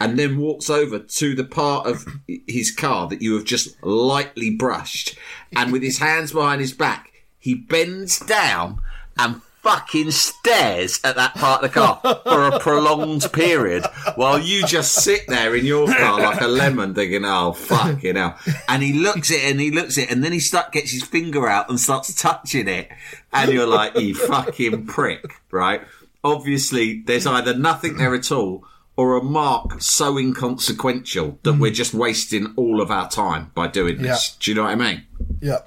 and 0.00 0.18
then 0.18 0.38
walks 0.38 0.70
over 0.70 1.00
to 1.00 1.34
the 1.34 1.44
part 1.44 1.86
of 1.86 2.06
his 2.46 2.70
car 2.70 3.08
that 3.08 3.22
you 3.22 3.34
have 3.34 3.44
just 3.44 3.82
lightly 3.82 4.50
brushed. 4.50 5.18
And 5.54 5.72
with 5.72 5.82
his 5.82 5.98
hands 5.98 6.32
behind 6.32 6.60
his 6.60 6.72
back, 6.72 7.12
he 7.38 7.54
bends 7.54 8.20
down 8.20 8.80
and 9.18 9.42
fucking 9.66 10.12
stares 10.12 11.00
at 11.02 11.16
that 11.16 11.34
part 11.34 11.64
of 11.64 11.68
the 11.68 11.74
car 11.74 11.98
for 12.22 12.46
a 12.46 12.60
prolonged 12.60 13.32
period 13.32 13.84
while 14.14 14.38
you 14.38 14.64
just 14.64 14.94
sit 14.94 15.26
there 15.26 15.56
in 15.56 15.66
your 15.66 15.88
car 15.92 16.20
like 16.20 16.40
a 16.40 16.46
lemon 16.46 16.94
thinking, 16.94 17.24
oh, 17.24 17.52
fucking 17.52 18.14
hell. 18.14 18.38
And 18.68 18.80
he 18.80 18.92
looks 18.92 19.32
at 19.32 19.38
it 19.38 19.50
and 19.50 19.60
he 19.60 19.72
looks 19.72 19.98
at 19.98 20.04
it 20.04 20.12
and 20.12 20.22
then 20.22 20.30
he 20.30 20.38
start, 20.38 20.70
gets 20.70 20.92
his 20.92 21.02
finger 21.02 21.48
out 21.48 21.68
and 21.68 21.80
starts 21.80 22.14
touching 22.14 22.68
it. 22.68 22.92
And 23.32 23.52
you're 23.52 23.66
like, 23.66 23.96
you 23.96 24.14
fucking 24.14 24.86
prick, 24.86 25.32
right? 25.50 25.82
Obviously, 26.22 27.02
there's 27.02 27.26
either 27.26 27.52
nothing 27.52 27.96
there 27.96 28.14
at 28.14 28.30
all 28.30 28.64
or 28.94 29.16
a 29.16 29.22
mark 29.22 29.82
so 29.82 30.16
inconsequential 30.16 31.40
that 31.42 31.54
we're 31.54 31.72
just 31.72 31.92
wasting 31.92 32.54
all 32.54 32.80
of 32.80 32.92
our 32.92 33.10
time 33.10 33.50
by 33.52 33.66
doing 33.66 34.00
this. 34.00 34.30
Yeah. 34.30 34.36
Do 34.38 34.50
you 34.52 34.54
know 34.54 34.62
what 34.62 34.70
I 34.70 34.74
mean? 34.76 35.02
Yeah. 35.40 35.62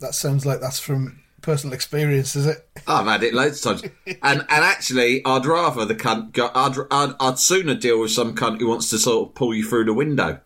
That 0.00 0.14
sounds 0.14 0.44
like 0.44 0.60
that's 0.60 0.78
from 0.78 1.22
personal 1.46 1.72
experience, 1.72 2.36
is 2.36 2.44
it? 2.46 2.68
I've 2.86 3.06
had 3.06 3.22
it 3.22 3.32
loads 3.32 3.64
of 3.64 3.80
times, 3.80 3.92
and 4.22 4.40
and 4.40 4.46
actually, 4.50 5.24
I'd 5.24 5.46
rather 5.46 5.86
the 5.86 5.94
cunt. 5.94 6.32
Go, 6.32 6.50
I'd, 6.54 6.76
I'd 6.90 7.14
I'd 7.18 7.38
sooner 7.38 7.74
deal 7.74 8.00
with 8.00 8.10
some 8.10 8.34
cunt 8.34 8.58
who 8.60 8.68
wants 8.68 8.90
to 8.90 8.98
sort 8.98 9.28
of 9.28 9.34
pull 9.34 9.54
you 9.54 9.64
through 9.66 9.86
the 9.86 9.94
window, 9.94 10.40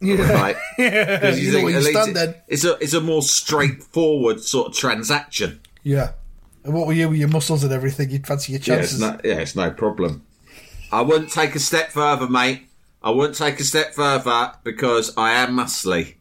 Yeah. 0.00 0.30
right? 0.32 0.56
Because 0.76 1.40
You 1.42 1.52
know 1.52 1.62
where 1.62 1.70
you 1.70 1.76
at 1.78 1.84
least 1.84 1.90
stand 2.02 2.10
it- 2.10 2.14
then. 2.14 2.34
It's 2.48 2.64
a 2.64 2.72
it's 2.82 2.92
a 2.92 3.00
more 3.00 3.22
straightforward 3.22 4.40
sort 4.40 4.68
of 4.68 4.74
transaction. 4.76 5.60
Yeah. 5.82 6.12
And 6.64 6.74
what 6.74 6.86
were 6.86 6.92
you 6.92 7.08
with 7.08 7.18
your 7.18 7.28
muscles 7.28 7.64
and 7.64 7.72
everything? 7.72 8.10
You'd 8.10 8.26
fancy 8.26 8.52
your 8.52 8.60
Yeah, 8.64 8.82
it's 8.82 8.90
chances. 8.98 9.00
no, 9.00 9.18
yeah, 9.24 9.38
it's 9.40 9.56
no 9.56 9.70
problem. 9.70 10.24
I 10.92 11.00
wouldn't 11.00 11.32
take 11.32 11.54
a 11.54 11.58
step 11.58 11.90
further, 11.90 12.28
mate. 12.28 12.68
I 13.02 13.10
wouldn't 13.10 13.36
take 13.36 13.58
a 13.58 13.64
step 13.64 13.94
further 13.94 14.52
because 14.62 15.16
I 15.16 15.32
am 15.32 15.56
muscly. 15.56 16.14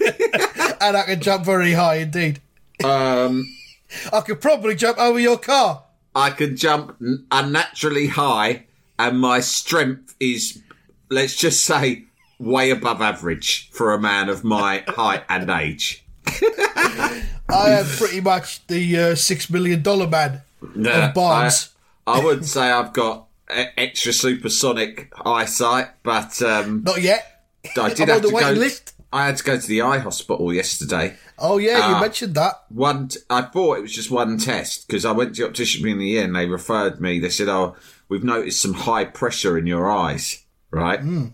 and 0.80 0.96
I 0.96 1.02
can 1.06 1.20
jump 1.20 1.44
very 1.44 1.72
high 1.72 1.96
indeed. 1.96 2.40
Um, 2.84 3.44
I 4.12 4.20
could 4.20 4.40
probably 4.40 4.74
jump 4.74 4.98
over 4.98 5.18
your 5.18 5.38
car. 5.38 5.84
I 6.14 6.30
can 6.30 6.56
jump 6.56 6.96
unnaturally 7.30 8.08
high, 8.08 8.64
and 8.98 9.20
my 9.20 9.40
strength 9.40 10.14
is, 10.18 10.60
let's 11.08 11.36
just 11.36 11.64
say, 11.64 12.04
way 12.38 12.70
above 12.70 13.00
average 13.00 13.70
for 13.70 13.92
a 13.92 14.00
man 14.00 14.28
of 14.28 14.42
my 14.42 14.84
height 14.88 15.24
and 15.28 15.48
age. 15.50 16.04
I 16.26 17.70
am 17.70 17.86
pretty 17.86 18.20
much 18.20 18.66
the 18.66 18.98
uh, 18.98 19.14
six 19.14 19.50
million 19.50 19.82
dollar 19.82 20.08
man 20.08 20.42
of 20.62 21.14
Barnes. 21.14 21.70
I, 22.06 22.18
I 22.20 22.24
would 22.24 22.44
say 22.44 22.70
I've 22.70 22.92
got 22.92 23.26
extra 23.48 24.12
supersonic 24.12 25.12
eyesight, 25.24 25.88
but 26.02 26.40
um, 26.42 26.82
Not 26.84 27.02
yet. 27.02 27.44
I 27.76 27.88
did 27.94 28.02
I'm 28.02 28.08
have 28.08 28.16
on 28.16 28.22
the 28.22 28.28
to 28.38 28.44
go. 28.44 28.50
list. 28.52 28.94
I 29.12 29.26
had 29.26 29.36
to 29.38 29.44
go 29.44 29.58
to 29.58 29.66
the 29.66 29.82
eye 29.82 29.98
hospital 29.98 30.52
yesterday. 30.52 31.16
Oh 31.38 31.58
yeah, 31.58 31.88
you 31.88 31.94
Ah. 31.96 32.00
mentioned 32.00 32.34
that. 32.36 32.62
One, 32.68 33.08
t- 33.08 33.18
I 33.28 33.42
thought 33.42 33.78
it 33.78 33.82
was 33.82 33.92
just 33.94 34.10
one 34.10 34.38
test 34.38 34.86
because 34.86 35.04
I 35.04 35.10
went 35.12 35.34
to 35.34 35.42
the 35.42 35.48
optician 35.48 35.86
in 35.88 35.98
the 35.98 36.18
end. 36.18 36.36
They 36.36 36.46
referred 36.46 37.00
me. 37.00 37.18
They 37.18 37.28
said, 37.30 37.48
"Oh, 37.48 37.74
we've 38.08 38.22
noticed 38.22 38.60
some 38.62 38.74
high 38.74 39.04
pressure 39.04 39.58
in 39.58 39.66
your 39.66 39.90
eyes." 39.90 40.44
Right? 40.70 41.00
Hmm. 41.00 41.26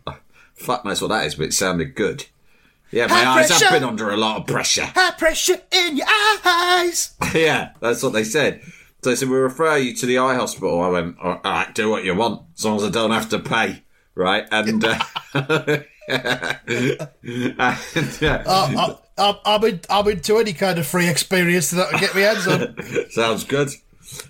Fuck 0.54 0.86
knows 0.86 1.02
what 1.02 1.08
that 1.08 1.26
is, 1.26 1.34
but 1.34 1.46
it 1.48 1.52
sounded 1.54 1.94
good. 1.94 2.24
Yeah, 2.90 3.08
my 3.08 3.24
High 3.24 3.40
eyes 3.40 3.50
have 3.60 3.72
been 3.72 3.84
under 3.84 4.10
a 4.10 4.16
lot 4.16 4.38
of 4.38 4.46
pressure. 4.46 4.86
High 4.86 5.10
pressure 5.10 5.60
in 5.70 5.96
your 5.98 6.06
eyes. 6.46 7.14
yeah, 7.34 7.72
that's 7.80 8.02
what 8.02 8.12
they 8.14 8.24
said. 8.24 8.62
So 9.02 9.10
they 9.10 9.16
said, 9.16 9.28
we'll 9.28 9.40
refer 9.40 9.76
you 9.76 9.92
to 9.96 10.06
the 10.06 10.18
eye 10.18 10.34
hospital. 10.36 10.80
I 10.80 10.88
went, 10.88 11.16
all 11.20 11.40
right, 11.44 11.74
do 11.74 11.90
what 11.90 12.04
you 12.04 12.14
want, 12.14 12.42
as 12.56 12.64
long 12.64 12.76
as 12.76 12.84
I 12.84 12.90
don't 12.90 13.10
have 13.10 13.28
to 13.30 13.38
pay. 13.40 13.82
Right? 14.14 14.46
And, 14.50 14.82
uh, 14.84 14.98
uh, 15.34 15.42
Uh, 15.68 15.78
I, 19.18 19.38
I'm, 19.44 19.64
in, 19.64 19.80
I'm 19.88 20.08
into 20.08 20.38
any 20.38 20.52
kind 20.52 20.78
of 20.78 20.86
free 20.86 21.08
experience 21.08 21.70
that 21.70 21.94
I 21.94 21.98
get 21.98 22.14
my 22.14 22.20
hands 22.20 22.46
on. 22.46 23.10
sounds 23.10 23.44
good. 23.44 23.70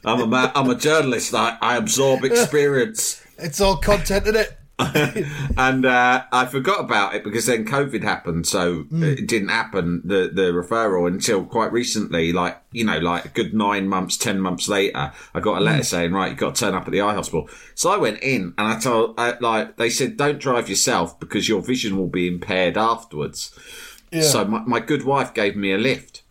I'm 0.04 0.21
a 0.21 0.26
man, 0.26 0.52
I'm 0.54 0.71
a 0.71 0.75
journalist. 0.75 1.35
I, 1.35 1.59
I 1.61 1.76
absorb 1.76 2.25
experience. 2.25 3.23
It's 3.38 3.61
all 3.61 3.76
content, 3.76 4.25
isn't 4.25 4.35
it? 4.35 4.56
and 5.56 5.87
uh, 5.87 6.25
I 6.30 6.45
forgot 6.45 6.80
about 6.80 7.14
it 7.14 7.25
because 7.25 7.47
then 7.47 7.64
COVID 7.64 8.02
happened, 8.02 8.47
so 8.47 8.85
it 8.92 9.26
didn't 9.26 9.49
happen 9.49 10.02
the 10.04 10.30
the 10.30 10.52
referral 10.52 11.06
until 11.06 11.47
quite 11.47 11.73
recently. 11.73 12.30
Like 12.30 12.61
you 12.73 12.85
know, 12.85 12.99
like 12.99 13.25
a 13.25 13.28
good 13.28 13.54
nine 13.54 13.88
months, 13.88 14.18
ten 14.18 14.38
months 14.38 14.68
later, 14.68 15.12
I 15.35 15.40
got 15.40 15.56
a 15.56 15.64
letter 15.64 15.83
saying, 15.83 16.12
right, 16.12 16.33
you 16.33 16.37
got 16.37 16.56
to 16.56 16.61
turn 16.61 16.75
up 16.75 16.85
at 16.85 16.92
the 16.92 17.00
eye 17.00 17.14
hospital. 17.14 17.49
So 17.75 17.90
I 17.90 17.97
went 17.97 18.18
in 18.21 18.52
and 18.59 18.68
I 18.68 18.78
told, 18.78 19.14
I, 19.16 19.38
like 19.40 19.78
they 19.78 19.88
said, 19.88 20.18
don't 20.18 20.38
drive 20.38 20.68
yourself 20.68 21.18
because 21.18 21.49
your 21.49 21.62
vision 21.62 21.97
will 21.97 22.09
be 22.09 22.28
impaired 22.28 22.76
afterwards. 22.76 23.59
So 24.21 24.45
my, 24.45 24.61
my 24.61 24.80
good 24.80 25.04
wife 25.04 25.33
gave 25.33 25.56
me 25.56 25.73
a 25.73 25.78
lift, 25.78 26.23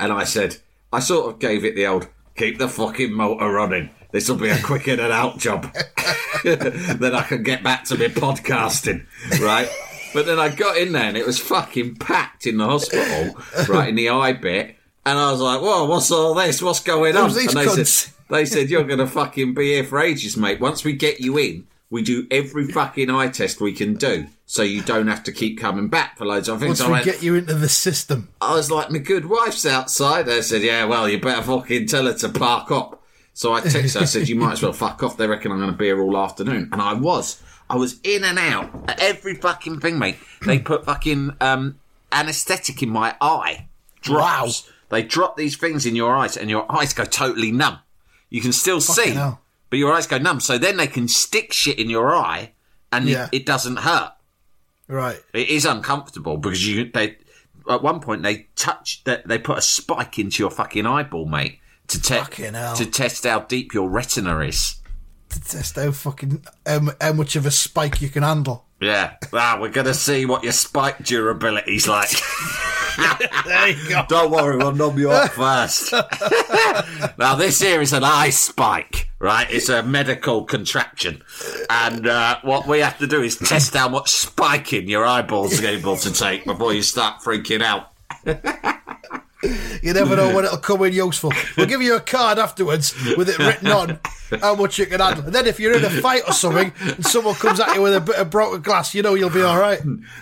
and 0.00 0.12
I 0.12 0.24
said, 0.24 0.56
I 0.92 0.98
sort 0.98 1.32
of 1.32 1.38
gave 1.38 1.64
it 1.64 1.76
the 1.76 1.86
old 1.86 2.08
keep 2.36 2.58
the 2.58 2.68
fucking 2.68 3.12
motor 3.12 3.50
running. 3.50 3.90
This 4.10 4.28
will 4.28 4.36
be 4.36 4.48
a 4.48 4.60
quick 4.60 4.88
in 4.88 5.00
and 5.00 5.12
out 5.12 5.38
job. 5.38 5.72
then 6.98 7.14
I 7.14 7.22
can 7.22 7.42
get 7.42 7.62
back 7.62 7.84
to 7.84 7.96
my 7.98 8.06
podcasting, 8.06 9.06
right? 9.40 9.68
But 10.14 10.26
then 10.26 10.38
I 10.38 10.48
got 10.48 10.76
in 10.76 10.92
there 10.92 11.04
and 11.04 11.16
it 11.16 11.26
was 11.26 11.38
fucking 11.38 11.96
packed 11.96 12.46
in 12.46 12.58
the 12.58 12.66
hospital, 12.66 13.34
right 13.68 13.88
in 13.88 13.94
the 13.94 14.10
eye 14.10 14.32
bit, 14.34 14.76
and 15.06 15.18
I 15.18 15.30
was 15.32 15.40
like, 15.40 15.60
"Whoa, 15.60 15.84
what's 15.86 16.10
all 16.10 16.34
this? 16.34 16.60
What's 16.62 16.80
going 16.80 17.16
on?" 17.16 17.30
And 17.30 17.34
they 17.34 17.46
said, 17.84 18.12
"They 18.28 18.44
said 18.44 18.70
you're 18.70 18.84
going 18.84 18.98
to 18.98 19.06
fucking 19.06 19.54
be 19.54 19.72
here 19.72 19.84
for 19.84 20.00
ages, 20.00 20.36
mate. 20.36 20.60
Once 20.60 20.84
we 20.84 20.92
get 20.92 21.20
you 21.20 21.38
in, 21.38 21.66
we 21.90 22.02
do 22.02 22.26
every 22.30 22.66
fucking 22.66 23.10
eye 23.10 23.28
test 23.28 23.60
we 23.60 23.72
can 23.72 23.94
do, 23.94 24.26
so 24.46 24.62
you 24.62 24.82
don't 24.82 25.08
have 25.08 25.22
to 25.24 25.32
keep 25.32 25.58
coming 25.58 25.88
back 25.88 26.18
for 26.18 26.26
loads 26.26 26.48
of 26.48 26.60
things." 26.60 26.80
Once 26.80 26.80
I 26.82 26.86
we 26.86 26.92
went, 26.92 27.04
get 27.04 27.22
you 27.22 27.34
into 27.34 27.54
the 27.54 27.68
system. 27.68 28.28
I 28.40 28.54
was 28.54 28.70
like, 28.70 28.90
my 28.90 28.98
good 28.98 29.26
wife's 29.26 29.64
outside. 29.66 30.26
They 30.26 30.42
said, 30.42 30.62
yeah, 30.62 30.84
well, 30.84 31.08
you 31.08 31.20
better 31.20 31.42
fucking 31.42 31.86
tell 31.86 32.04
her 32.04 32.14
to 32.14 32.28
park 32.28 32.70
up. 32.70 33.01
So 33.34 33.52
I 33.54 33.60
texted 33.62 33.94
her, 33.94 34.00
I 34.00 34.04
said, 34.04 34.28
you 34.28 34.36
might 34.36 34.52
as 34.52 34.62
well 34.62 34.72
fuck 34.84 35.02
off. 35.02 35.16
They 35.16 35.26
reckon 35.26 35.52
I'm 35.52 35.58
going 35.58 35.70
to 35.70 35.76
be 35.76 35.86
here 35.86 36.00
all 36.00 36.16
afternoon. 36.18 36.68
And 36.72 36.82
I 36.82 36.92
was. 36.94 37.42
I 37.70 37.76
was 37.76 37.98
in 38.04 38.24
and 38.24 38.38
out 38.38 38.70
at 38.88 39.00
every 39.00 39.34
fucking 39.36 39.80
thing, 39.80 39.98
mate. 39.98 40.16
They 40.44 40.58
put 40.58 40.84
fucking 40.84 41.36
um, 41.40 41.78
anaesthetic 42.10 42.82
in 42.82 42.90
my 42.90 43.16
eye. 43.20 43.68
Drops. 44.02 44.70
They 44.90 45.02
drop 45.02 45.36
these 45.38 45.56
things 45.56 45.86
in 45.86 45.96
your 45.96 46.14
eyes 46.14 46.36
and 46.36 46.50
your 46.50 46.70
eyes 46.70 46.92
go 46.92 47.04
totally 47.04 47.50
numb. 47.50 47.78
You 48.28 48.42
can 48.42 48.52
still 48.52 48.80
see, 48.80 49.10
hell. 49.12 49.40
but 49.70 49.78
your 49.78 49.92
eyes 49.92 50.06
go 50.06 50.18
numb. 50.18 50.40
So 50.40 50.58
then 50.58 50.76
they 50.76 50.86
can 50.86 51.08
stick 51.08 51.52
shit 51.52 51.78
in 51.78 51.88
your 51.88 52.14
eye 52.14 52.52
and 52.92 53.08
Yeah. 53.08 53.28
it, 53.32 53.36
it 53.42 53.46
doesn't 53.46 53.76
hurt. 53.76 54.12
Right. 54.88 55.18
It 55.32 55.48
is 55.48 55.64
uncomfortable 55.64 56.36
because 56.36 56.66
you 56.66 56.90
they 56.92 57.16
at 57.70 57.82
one 57.82 58.00
point 58.00 58.22
they 58.22 58.48
touch 58.56 59.02
that 59.04 59.26
they 59.26 59.38
put 59.38 59.56
a 59.56 59.62
spike 59.62 60.18
into 60.18 60.42
your 60.42 60.50
fucking 60.50 60.84
eyeball, 60.84 61.24
mate, 61.24 61.60
to 61.98 62.14
Fucking 62.14 62.52
te- 62.52 62.58
hell. 62.58 62.76
to 62.76 62.86
test 62.86 63.24
how 63.24 63.40
deep 63.40 63.72
your 63.74 63.88
retina 63.88 64.38
is. 64.40 64.76
To 65.30 65.40
test 65.40 65.76
how 65.76 65.90
fucking 65.92 66.44
how, 66.66 66.88
how 67.00 67.12
much 67.14 67.36
of 67.36 67.46
a 67.46 67.50
spike 67.50 68.00
you 68.02 68.08
can 68.08 68.22
handle. 68.22 68.66
Yeah, 68.80 69.14
wow, 69.32 69.60
we're 69.60 69.70
gonna 69.70 69.94
see 69.94 70.26
what 70.26 70.42
your 70.42 70.52
spike 70.52 71.04
durability's 71.04 71.86
like. 71.88 72.10
There 73.46 73.68
you 73.70 73.88
go. 73.88 74.04
Don't 74.06 74.30
worry, 74.30 74.58
we'll 74.58 74.72
numb 74.74 74.98
you 74.98 75.10
up 75.10 75.30
first. 75.30 75.92
now, 77.18 77.34
this 77.36 77.58
here 77.58 77.80
is 77.80 77.94
an 77.94 78.04
eye 78.04 78.28
spike, 78.28 79.08
right? 79.18 79.50
It's 79.50 79.70
a 79.70 79.82
medical 79.82 80.44
contraction. 80.44 81.22
And 81.70 82.06
uh, 82.06 82.38
what 82.42 82.66
we 82.66 82.80
have 82.80 82.98
to 82.98 83.06
do 83.06 83.22
is 83.22 83.36
test 83.38 83.72
how 83.74 83.88
much 83.88 84.10
spiking 84.10 84.88
your 84.90 85.06
eyeballs 85.06 85.62
are 85.62 85.68
able 85.68 85.96
to 85.96 86.12
take 86.12 86.44
before 86.44 86.74
you 86.74 86.82
start 86.82 87.22
freaking 87.22 87.62
out. 87.62 87.92
You 89.82 89.92
never 89.92 90.16
know 90.16 90.34
when 90.34 90.44
it'll 90.44 90.58
come 90.58 90.82
in 90.84 90.92
useful. 90.92 91.32
We'll 91.56 91.66
give 91.66 91.82
you 91.82 91.96
a 91.96 92.00
card 92.00 92.38
afterwards 92.38 92.94
with 93.16 93.28
it 93.28 93.38
written 93.38 93.68
on 93.68 93.98
how 94.40 94.54
much 94.54 94.78
you 94.78 94.86
can 94.86 95.00
handle. 95.00 95.24
And 95.24 95.34
then 95.34 95.46
if 95.46 95.58
you're 95.58 95.76
in 95.76 95.84
a 95.84 95.90
fight 95.90 96.22
or 96.26 96.32
something 96.32 96.72
and 96.80 97.04
someone 97.04 97.34
comes 97.34 97.58
at 97.60 97.74
you 97.74 97.82
with 97.82 97.94
a 97.94 98.00
bit 98.00 98.16
of 98.16 98.30
broken 98.30 98.62
glass, 98.62 98.94
you 98.94 99.02
know 99.02 99.14
you'll 99.14 99.30
be 99.30 99.42
all 99.42 99.58
right. 99.58 99.80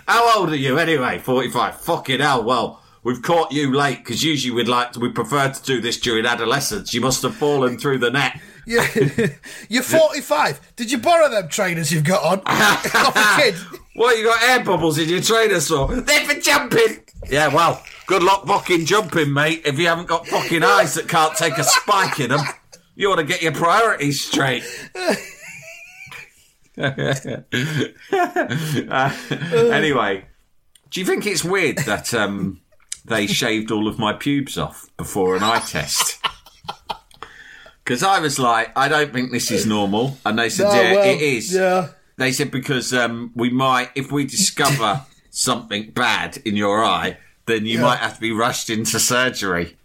How 0.09 0.39
old 0.39 0.50
are 0.50 0.57
you 0.57 0.79
anyway? 0.79 1.19
45. 1.19 1.81
Fucking 1.81 2.21
hell. 2.21 2.43
Well, 2.43 2.83
we've 3.03 3.23
caught 3.23 3.53
you 3.53 3.75
late 3.75 3.99
because 3.99 4.23
usually 4.25 4.55
we'd 4.55 4.69
like 4.69 4.93
to, 4.93 5.00
we 5.00 5.11
prefer 5.11 5.50
to 5.50 5.62
do 5.62 5.81
this 5.81 5.99
during 6.00 6.25
adolescence. 6.27 6.95
You 6.95 7.00
must 7.03 7.23
have 7.23 7.35
fallen 7.35 7.79
through 7.79 7.99
the 7.99 8.11
net. 8.11 8.41
Yeah. 8.67 8.87
You're 9.69 9.83
45. 9.83 10.75
Did 10.77 10.91
you 10.91 10.99
borrow 10.99 11.29
them 11.29 11.49
trainers 11.49 11.93
you've 11.93 12.05
got 12.05 12.25
on? 12.25 12.41
Off 12.47 13.17
a 13.17 13.41
kid. 13.43 13.55
What, 13.95 14.17
you 14.17 14.25
got 14.25 14.43
air 14.43 14.65
bubbles 14.65 14.99
in 14.99 15.09
your 15.09 15.21
trainers 15.21 15.69
for? 15.69 15.95
They're 16.00 16.25
for 16.27 16.41
jumping. 16.41 17.00
Yeah, 17.29 17.49
well, 17.49 17.83
good 18.11 18.23
luck 18.25 18.45
fucking 18.45 18.87
jumping, 18.87 19.33
mate, 19.33 19.62
if 19.64 19.79
you 19.79 19.87
haven't 19.87 20.09
got 20.09 20.26
fucking 20.26 20.64
eyes 20.64 20.95
that 20.95 21.07
can't 21.07 21.37
take 21.37 21.57
a 21.59 21.62
spike 21.62 22.19
in 22.19 22.31
them. 22.31 22.40
You 22.97 23.09
want 23.09 23.21
to 23.21 23.25
get 23.25 23.40
your 23.40 23.52
priorities 23.52 24.21
straight. 24.21 24.64
Uh, 26.76 26.76
anyway, 29.73 30.25
do 30.90 30.99
you 30.99 31.07
think 31.07 31.25
it's 31.25 31.45
weird 31.45 31.79
that 31.79 32.12
um, 32.12 32.61
they 33.05 33.29
shaved 33.29 33.71
all 33.71 33.87
of 33.87 33.97
my 33.97 34.12
pubes 34.12 34.59
off 34.59 34.88
before 34.97 35.37
an 35.37 35.45
eye 35.45 35.61
test? 35.61 36.19
Because 37.85 38.02
I 38.02 38.19
was 38.19 38.40
like, 38.40 38.76
I 38.76 38.88
don't 38.88 39.12
think 39.12 39.31
this 39.31 39.52
is 39.52 39.67
normal. 39.67 40.19
And 40.26 40.37
they 40.37 40.49
said, 40.49 40.67
Oh, 40.67 40.73
yeah, 40.73 40.93
well, 40.95 41.14
it 41.14 41.23
is. 41.23 41.55
Yeah. 41.55 41.90
They 42.17 42.33
said 42.33 42.50
because 42.50 42.93
um, 42.93 43.31
we 43.37 43.50
might, 43.50 43.90
if 43.95 44.11
we 44.11 44.25
discover 44.25 45.07
something 45.31 45.93
bad 45.93 46.38
in 46.45 46.57
your 46.57 46.85
eye, 46.85 47.17
then 47.50 47.66
you 47.66 47.78
Yeah. 47.78 47.83
might 47.85 47.99
have 47.99 48.14
to 48.14 48.21
be 48.21 48.33
rushed 48.33 48.71
into 48.71 48.99
surgery. 49.00 49.76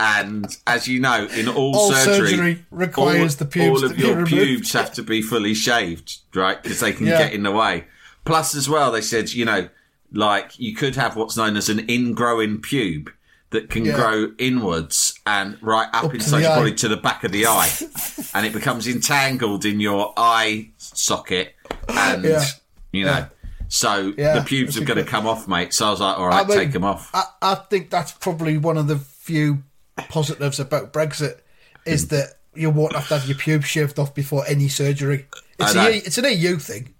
And 0.00 0.46
as 0.66 0.86
you 0.86 1.00
know, 1.00 1.26
in 1.26 1.48
all, 1.48 1.74
All 1.76 1.92
surgery, 1.92 2.30
surgery 2.30 2.64
requires 2.70 3.34
all, 3.34 3.38
the 3.38 3.44
pubes 3.46 3.82
all 3.82 3.90
of 3.90 3.98
your 3.98 4.24
pubes 4.24 4.72
have 4.72 4.92
to 4.94 5.02
be 5.02 5.20
fully 5.22 5.54
shaved, 5.54 6.18
right? 6.34 6.62
Because 6.62 6.78
they 6.80 6.92
can 6.92 7.06
Yeah. 7.06 7.18
get 7.18 7.32
in 7.32 7.42
the 7.42 7.50
way. 7.50 7.84
Plus, 8.24 8.54
as 8.54 8.68
well, 8.68 8.92
they 8.92 9.00
said, 9.00 9.32
you 9.32 9.44
know, 9.44 9.68
like 10.12 10.52
you 10.56 10.74
could 10.74 10.94
have 10.94 11.16
what's 11.16 11.36
known 11.36 11.56
as 11.56 11.68
an 11.68 11.80
ingrowing 11.88 12.58
pube 12.60 13.08
that 13.50 13.70
can 13.70 13.84
Yeah. 13.86 13.96
grow 13.96 14.30
inwards 14.38 15.14
and 15.26 15.56
right 15.60 15.88
up, 15.92 16.04
Up 16.04 16.14
inside 16.14 16.42
your 16.42 16.54
body 16.56 16.74
to 16.74 16.86
the 16.88 16.96
back 16.96 17.24
of 17.24 17.32
the 17.32 17.46
eye, 17.46 17.70
and 18.34 18.46
it 18.46 18.52
becomes 18.52 18.86
entangled 18.86 19.64
in 19.64 19.80
your 19.80 20.12
eye 20.16 20.68
socket, 20.78 21.54
and 21.88 22.24
Yeah. 22.24 22.44
you 22.92 23.04
know, 23.04 23.26
so 23.68 24.12
Yeah, 24.16 24.38
the 24.38 24.44
pubes 24.44 24.76
are 24.78 24.84
going 24.84 24.98
to 24.98 25.04
come 25.04 25.26
off, 25.26 25.46
mate. 25.46 25.72
So 25.74 25.86
I 25.86 25.90
was 25.90 26.00
like, 26.00 26.18
all 26.18 26.26
right, 26.28 26.44
I 26.44 26.48
mean, 26.48 26.58
take 26.58 26.72
them 26.72 26.84
off. 26.84 27.10
I, 27.14 27.24
I 27.42 27.54
think 27.54 27.90
that's 27.90 28.12
probably 28.12 28.58
one 28.58 28.76
of 28.78 28.86
the 28.88 28.96
few 28.98 29.62
positives 30.08 30.58
about 30.60 30.92
Brexit 30.92 31.40
is 31.86 32.04
Hmm. 32.04 32.16
that 32.16 32.34
you 32.54 32.70
won't 32.70 32.94
have 32.94 33.08
to 33.08 33.18
have 33.18 33.28
your 33.28 33.38
pubes 33.38 33.66
shaved 33.66 33.98
off 33.98 34.14
before 34.14 34.44
any 34.48 34.68
surgery. 34.68 35.26
It's, 35.58 35.74
a, 35.74 35.96
it's 35.96 36.18
an 36.18 36.24
EU 36.26 36.56
thing. 36.56 36.94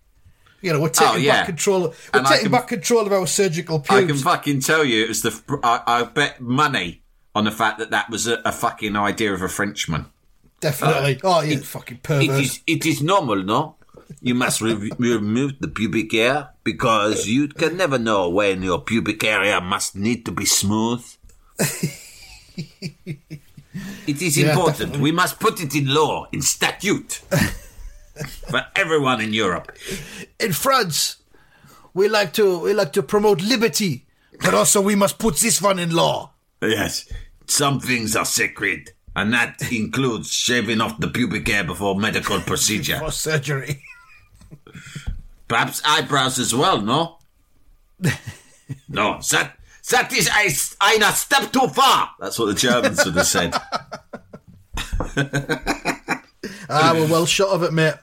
You 0.60 0.72
know, 0.72 0.80
we're 0.80 0.88
taking 0.88 1.14
Oh, 1.14 1.16
yeah. 1.16 1.32
back 1.40 1.46
control. 1.46 1.80
We're 1.82 1.92
And 2.14 2.26
taking 2.26 2.42
can- 2.44 2.52
back 2.52 2.68
control 2.68 3.06
of 3.06 3.12
our 3.12 3.26
surgical 3.26 3.78
pubes. 3.78 4.04
I 4.04 4.06
can 4.06 4.16
fucking 4.16 4.60
tell 4.60 4.84
you, 4.84 5.04
it 5.04 5.08
was 5.08 5.22
the. 5.22 5.60
I, 5.62 5.82
I 5.86 6.02
bet 6.04 6.40
money 6.40 7.02
on 7.34 7.44
the 7.44 7.50
fact 7.52 7.78
that 7.78 7.90
that 7.90 8.10
was 8.10 8.26
a, 8.26 8.40
a 8.44 8.50
fucking 8.52 8.96
idea 8.96 9.32
of 9.32 9.40
a 9.42 9.48
Frenchman. 9.48 10.06
Definitely. 10.60 11.20
oh, 11.22 11.42
you 11.42 11.58
fucking 11.60 11.98
pervert. 11.98 12.60
it 12.66 12.84
is 12.84 13.00
normal, 13.00 13.42
no? 13.44 13.76
You 14.20 14.34
must 14.34 14.60
re- 14.60 14.90
remove 14.98 15.54
the 15.60 15.68
pubic 15.68 16.12
hair 16.12 16.50
because 16.64 17.28
you 17.28 17.48
can 17.48 17.76
never 17.76 17.98
know 17.98 18.28
when 18.30 18.62
your 18.62 18.80
pubic 18.80 19.22
area 19.24 19.60
must 19.60 19.94
need 19.96 20.24
to 20.26 20.32
be 20.32 20.44
smooth. 20.46 21.04
it 24.06 24.22
is 24.22 24.38
Yeah, 24.38 24.50
important. 24.50 24.78
definitely. 24.78 25.00
We 25.02 25.12
must 25.12 25.38
put 25.38 25.60
it 25.60 25.74
in 25.74 25.92
law, 25.92 26.26
in 26.32 26.42
statute, 26.42 27.12
for 28.50 28.62
everyone 28.74 29.20
in 29.20 29.32
Europe. 29.32 29.76
In 30.40 30.52
France, 30.52 31.16
we 31.94 32.08
like 32.08 32.32
to 32.34 32.60
we 32.60 32.74
like 32.74 32.92
to 32.94 33.02
promote 33.02 33.40
liberty, 33.42 34.06
but 34.40 34.54
also 34.54 34.80
we 34.80 34.94
must 34.94 35.18
put 35.18 35.36
this 35.36 35.60
one 35.62 35.78
in 35.78 35.90
law. 35.94 36.32
Yes, 36.62 37.08
some 37.46 37.78
things 37.80 38.16
are 38.16 38.24
sacred, 38.24 38.90
and 39.14 39.32
that 39.32 39.60
includes 39.72 40.32
shaving 40.32 40.80
off 40.80 40.98
the 40.98 41.08
pubic 41.08 41.46
hair 41.48 41.64
before 41.64 41.94
medical 41.98 42.40
procedure. 42.40 42.98
For 43.04 43.12
surgery. 43.12 43.82
Perhaps 45.48 45.82
eyebrows 45.84 46.38
as 46.38 46.54
well, 46.54 46.80
no? 46.80 47.18
no, 48.88 49.20
that 49.30 49.56
that 49.90 50.12
is 50.12 50.28
a, 50.28 50.84
ein 50.84 51.12
step 51.14 51.50
too 51.52 51.66
far. 51.68 52.10
That's 52.20 52.38
what 52.38 52.46
the 52.46 52.54
Germans 52.54 53.04
would 53.04 53.16
have 53.16 53.26
said. 53.26 53.54
Ah, 56.70 56.92
we're 56.94 57.08
well 57.08 57.24
shot 57.26 57.48
of 57.48 57.62
it, 57.62 57.72
mate. 57.72 57.94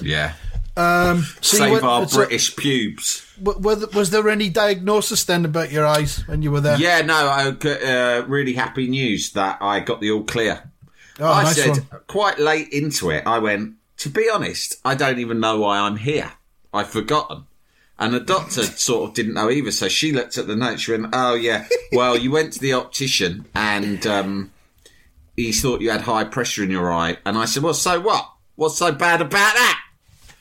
Yeah. 0.00 0.32
Um, 0.76 1.22
so 1.42 1.58
Save 1.58 1.72
went- 1.72 1.84
our 1.84 2.08
so- 2.08 2.16
British 2.18 2.56
pubes. 2.56 3.26
w- 3.42 3.58
were 3.60 3.86
was 3.92 4.10
there 4.10 4.28
any 4.30 4.48
diagnosis 4.48 5.24
then 5.24 5.44
about 5.44 5.70
your 5.70 5.86
eyes 5.86 6.26
when 6.26 6.40
you 6.40 6.50
were 6.50 6.60
there? 6.62 6.78
Yeah, 6.78 7.02
no, 7.02 7.14
I 7.28 7.50
got 7.50 7.82
uh, 7.82 8.24
really 8.26 8.54
happy 8.54 8.88
news 8.88 9.32
that 9.32 9.58
I 9.60 9.80
got 9.80 10.00
the 10.00 10.10
all 10.10 10.22
clear. 10.24 10.70
Oh, 11.20 11.30
I 11.32 11.42
nice 11.44 11.56
said 11.56 11.68
one. 11.90 12.00
quite 12.06 12.38
late 12.38 12.68
into 12.70 13.10
it, 13.10 13.26
I 13.26 13.38
went, 13.40 13.74
to 13.98 14.08
be 14.08 14.30
honest, 14.32 14.76
I 14.84 14.94
don't 14.94 15.18
even 15.18 15.38
know 15.40 15.58
why 15.60 15.78
I'm 15.78 15.96
here. 15.96 16.32
I've 16.78 16.90
forgotten. 16.90 17.44
And 17.98 18.14
the 18.14 18.20
doctor 18.20 18.62
sort 18.62 19.08
of 19.08 19.14
didn't 19.14 19.34
know 19.34 19.50
either. 19.50 19.72
So 19.72 19.88
she 19.88 20.12
looked 20.12 20.38
at 20.38 20.46
the 20.46 20.56
note. 20.56 20.80
She 20.80 20.92
went, 20.92 21.08
oh, 21.12 21.34
yeah, 21.34 21.66
well, 21.92 22.16
you 22.16 22.30
went 22.30 22.52
to 22.54 22.60
the 22.60 22.72
optician 22.72 23.46
and 23.54 24.06
um, 24.06 24.52
he 25.36 25.52
thought 25.52 25.80
you 25.80 25.90
had 25.90 26.02
high 26.02 26.24
pressure 26.24 26.62
in 26.62 26.70
your 26.70 26.92
eye. 26.92 27.18
And 27.24 27.36
I 27.36 27.44
said, 27.44 27.62
well, 27.62 27.74
so 27.74 28.00
what? 28.00 28.30
What's 28.56 28.78
so 28.78 28.92
bad 28.92 29.20
about 29.20 29.54
that? 29.54 29.84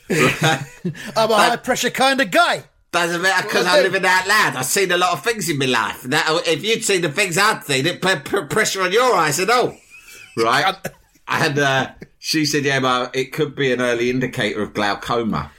I'm 1.15 1.31
a 1.31 1.35
high 1.35 1.55
pressure 1.57 1.89
kind 1.89 2.21
of 2.21 2.31
guy. 2.31 2.63
Doesn't 2.91 3.21
matter 3.21 3.47
because 3.47 3.65
I'm 3.67 3.83
living 3.83 4.05
out 4.05 4.27
loud. 4.27 4.55
I've 4.55 4.65
seen 4.65 4.91
a 4.91 4.97
lot 4.97 5.13
of 5.13 5.23
things 5.23 5.49
in 5.49 5.57
my 5.57 5.65
life. 5.65 6.07
Now, 6.07 6.39
if 6.45 6.63
you'd 6.63 6.85
seen 6.85 7.01
the 7.01 7.11
things 7.11 7.37
I'd 7.37 7.63
seen, 7.63 7.85
it 7.85 8.01
put 8.01 8.49
pressure 8.49 8.81
on 8.81 8.93
your 8.93 9.13
eyes 9.13 9.39
and 9.39 9.49
all. 9.49 9.75
Right? 10.37 10.73
and 11.27 11.59
uh, 11.59 11.91
she 12.17 12.45
said, 12.45 12.63
yeah, 12.63 12.79
well, 12.79 13.11
it 13.13 13.33
could 13.33 13.55
be 13.55 13.73
an 13.73 13.81
early 13.81 14.09
indicator 14.09 14.63
of 14.63 14.73
glaucoma. 14.73 15.51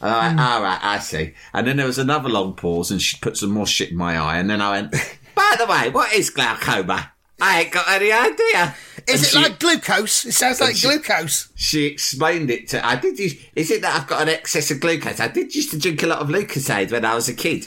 And 0.00 0.10
I 0.10 0.26
went, 0.28 0.40
all 0.40 0.62
right, 0.62 0.78
I 0.82 0.98
see. 0.98 1.34
And 1.52 1.66
then 1.66 1.76
there 1.78 1.86
was 1.86 1.98
another 1.98 2.28
long 2.28 2.54
pause 2.54 2.90
and 2.90 3.00
she 3.00 3.16
put 3.20 3.36
some 3.36 3.50
more 3.50 3.66
shit 3.66 3.90
in 3.90 3.96
my 3.96 4.18
eye. 4.18 4.38
And 4.38 4.50
then 4.50 4.60
I 4.60 4.70
went, 4.72 4.92
by 5.34 5.54
the 5.58 5.66
way, 5.66 5.90
what 5.90 6.12
is 6.12 6.30
glaucoma? 6.30 7.10
I 7.40 7.62
ain't 7.62 7.72
got 7.72 7.88
any 7.88 8.12
idea. 8.12 8.74
Is 9.08 9.14
And 9.16 9.20
it 9.22 9.26
she- 9.26 9.38
like 9.38 9.58
glucose? 9.60 10.24
It 10.26 10.32
sounds 10.32 10.60
like 10.60 10.76
she- 10.76 10.86
glucose. 10.88 11.48
she 11.56 11.84
explained 11.86 12.50
it 12.50 12.68
to 12.68 12.84
I 12.86 12.96
did 12.96 13.18
use, 13.18 13.34
is 13.56 13.70
it 13.70 13.80
that 13.82 13.98
I've 14.00 14.06
got 14.06 14.22
an 14.22 14.28
excess 14.28 14.70
of 14.70 14.80
glucose? 14.80 15.20
I 15.20 15.28
did 15.28 15.54
used 15.54 15.70
to 15.70 15.78
drink 15.78 16.02
a 16.02 16.06
lot 16.06 16.18
of 16.20 16.28
Lucozade 16.28 16.92
when 16.92 17.04
I 17.04 17.14
was 17.14 17.28
a 17.28 17.34
kid. 17.34 17.66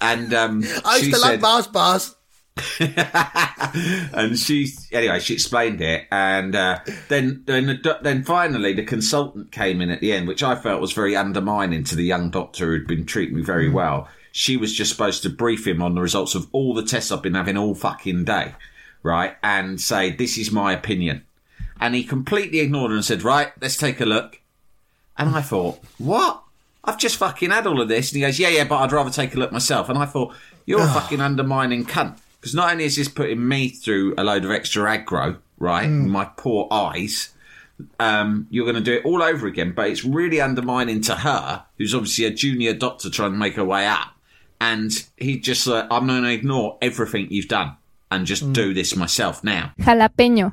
And 0.00 0.34
um 0.34 0.64
I 0.84 0.96
used 0.96 1.12
to 1.14 1.20
like 1.20 1.30
said, 1.32 1.40
bars 1.40 1.66
bars. 1.68 2.15
and 2.80 4.38
she 4.38 4.66
anyway 4.90 5.20
she 5.20 5.34
explained 5.34 5.82
it 5.82 6.06
and 6.10 6.56
uh, 6.56 6.78
then 7.08 7.42
then 7.44 7.66
the, 7.66 7.98
then 8.00 8.24
finally 8.24 8.72
the 8.72 8.84
consultant 8.84 9.52
came 9.52 9.82
in 9.82 9.90
at 9.90 10.00
the 10.00 10.10
end 10.10 10.26
which 10.26 10.42
I 10.42 10.56
felt 10.56 10.80
was 10.80 10.92
very 10.92 11.14
undermining 11.14 11.84
to 11.84 11.96
the 11.96 12.04
young 12.04 12.30
doctor 12.30 12.66
who'd 12.66 12.86
been 12.86 13.04
treating 13.04 13.36
me 13.36 13.42
very 13.42 13.68
well. 13.68 14.08
She 14.32 14.56
was 14.56 14.72
just 14.72 14.90
supposed 14.90 15.22
to 15.22 15.30
brief 15.30 15.66
him 15.66 15.82
on 15.82 15.94
the 15.94 16.00
results 16.00 16.34
of 16.34 16.48
all 16.52 16.72
the 16.72 16.82
tests 16.82 17.12
I've 17.12 17.22
been 17.22 17.34
having 17.34 17.58
all 17.58 17.74
fucking 17.74 18.24
day, 18.24 18.54
right? 19.02 19.36
And 19.42 19.78
say 19.78 20.10
this 20.10 20.38
is 20.38 20.50
my 20.50 20.72
opinion. 20.72 21.24
And 21.78 21.94
he 21.94 22.04
completely 22.04 22.60
ignored 22.60 22.90
her 22.90 22.96
and 22.96 23.04
said, 23.04 23.22
"Right, 23.22 23.52
let's 23.60 23.76
take 23.76 24.00
a 24.00 24.06
look." 24.06 24.40
And 25.18 25.36
I 25.36 25.42
thought, 25.42 25.78
"What? 25.98 26.42
I've 26.84 26.98
just 26.98 27.16
fucking 27.16 27.50
had 27.50 27.66
all 27.66 27.82
of 27.82 27.88
this." 27.88 28.10
And 28.10 28.16
he 28.16 28.22
goes, 28.22 28.38
"Yeah, 28.38 28.48
yeah, 28.48 28.64
but 28.64 28.78
I'd 28.78 28.92
rather 28.92 29.10
take 29.10 29.34
a 29.34 29.38
look 29.38 29.52
myself." 29.52 29.90
And 29.90 29.98
I 29.98 30.06
thought, 30.06 30.34
"You're 30.64 30.80
a 30.80 30.86
fucking 30.86 31.20
undermining 31.20 31.84
cunt." 31.84 32.16
Because 32.46 32.54
not 32.54 32.70
only 32.70 32.84
is 32.84 32.94
this 32.94 33.08
putting 33.08 33.48
me 33.48 33.70
through 33.70 34.14
a 34.16 34.22
load 34.22 34.44
of 34.44 34.52
extra 34.52 34.84
aggro, 34.96 35.38
right? 35.58 35.88
My 35.88 36.26
poor 36.26 36.68
eyes. 36.70 37.34
Um, 37.98 38.46
you're 38.50 38.64
going 38.64 38.76
to 38.76 38.80
do 38.80 38.92
it 38.98 39.04
all 39.04 39.20
over 39.20 39.48
again, 39.48 39.72
but 39.72 39.90
it's 39.90 40.04
really 40.04 40.40
undermining 40.40 41.00
to 41.00 41.16
her, 41.16 41.64
who's 41.76 41.92
obviously 41.92 42.24
a 42.24 42.30
junior 42.30 42.72
doctor 42.72 43.10
trying 43.10 43.32
to 43.32 43.36
make 43.36 43.54
her 43.54 43.64
way 43.64 43.84
up. 43.84 44.14
And 44.60 44.92
he 45.16 45.40
just, 45.40 45.66
uh, 45.66 45.88
I'm 45.90 46.06
going 46.06 46.22
to 46.22 46.30
ignore 46.30 46.78
everything 46.80 47.26
you've 47.30 47.48
done 47.48 47.78
and 48.12 48.26
just 48.26 48.52
do 48.52 48.72
this 48.72 48.94
myself 48.94 49.42
now. 49.42 49.72
Jalapeño. 49.80 50.52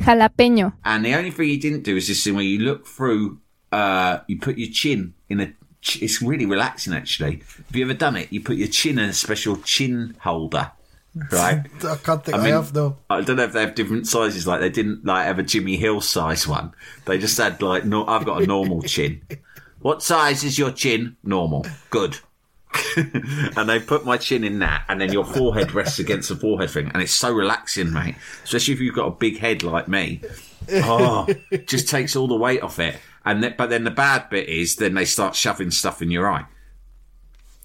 Jalapeño. 0.00 0.72
And 0.84 1.04
the 1.04 1.14
only 1.14 1.30
thing 1.30 1.48
he 1.48 1.56
didn't 1.56 1.82
do 1.82 1.96
is 1.96 2.08
this 2.08 2.24
thing 2.24 2.34
where 2.34 2.44
you 2.44 2.60
look 2.60 2.86
through, 2.86 3.38
uh, 3.72 4.18
you 4.26 4.38
put 4.38 4.58
your 4.58 4.70
chin 4.70 5.14
in 5.28 5.40
a. 5.40 5.52
It's 6.00 6.22
really 6.22 6.46
relaxing, 6.46 6.94
actually. 6.94 7.42
Have 7.66 7.76
you 7.76 7.84
ever 7.84 7.92
done 7.94 8.16
it? 8.16 8.32
You 8.32 8.40
put 8.40 8.56
your 8.56 8.68
chin 8.68 8.98
in 8.98 9.10
a 9.10 9.12
special 9.12 9.56
chin 9.58 10.16
holder, 10.20 10.72
right? 11.30 11.60
I 11.84 11.96
can't 11.96 12.24
think 12.24 12.36
I, 12.36 12.40
I 12.40 12.44
mean- 12.44 12.52
have 12.54 12.72
though. 12.72 12.96
I 13.10 13.20
don't 13.20 13.36
know 13.36 13.44
if 13.44 13.52
they 13.52 13.60
have 13.60 13.74
different 13.74 14.06
sizes. 14.06 14.46
Like 14.46 14.60
they 14.60 14.70
didn't 14.70 15.04
like 15.04 15.26
have 15.26 15.38
a 15.38 15.42
Jimmy 15.42 15.76
Hill 15.76 16.00
size 16.00 16.48
one. 16.48 16.72
They 17.04 17.18
just 17.18 17.36
had 17.36 17.60
like 17.60 17.84
no. 17.84 18.06
I've 18.06 18.24
got 18.24 18.42
a 18.42 18.46
normal 18.46 18.82
chin. 18.82 19.22
What 19.80 20.02
size 20.02 20.44
is 20.44 20.58
your 20.58 20.70
chin? 20.70 21.18
Normal. 21.22 21.66
Good. 21.90 22.16
and 22.96 23.68
they 23.68 23.80
put 23.80 24.04
my 24.04 24.16
chin 24.16 24.44
in 24.44 24.58
that, 24.60 24.84
and 24.88 25.00
then 25.00 25.12
your 25.12 25.24
forehead 25.24 25.72
rests 25.72 25.98
against 25.98 26.28
the 26.28 26.36
forehead 26.36 26.70
thing, 26.70 26.90
and 26.92 27.02
it's 27.02 27.14
so 27.14 27.32
relaxing, 27.32 27.92
mate. 27.92 28.16
Especially 28.44 28.74
if 28.74 28.80
you've 28.80 28.94
got 28.94 29.06
a 29.06 29.10
big 29.10 29.38
head 29.38 29.62
like 29.62 29.88
me. 29.88 30.20
Oh, 30.72 31.26
it 31.50 31.66
just 31.68 31.88
takes 31.88 32.16
all 32.16 32.28
the 32.28 32.36
weight 32.36 32.62
off 32.62 32.78
it. 32.78 32.96
And 33.24 33.54
but 33.56 33.70
then 33.70 33.84
the 33.84 33.90
bad 33.90 34.28
bit 34.30 34.48
is 34.48 34.76
then 34.76 34.94
they 34.94 35.04
start 35.04 35.34
shoving 35.34 35.70
stuff 35.70 36.02
in 36.02 36.10
your 36.10 36.30
eye. 36.30 36.44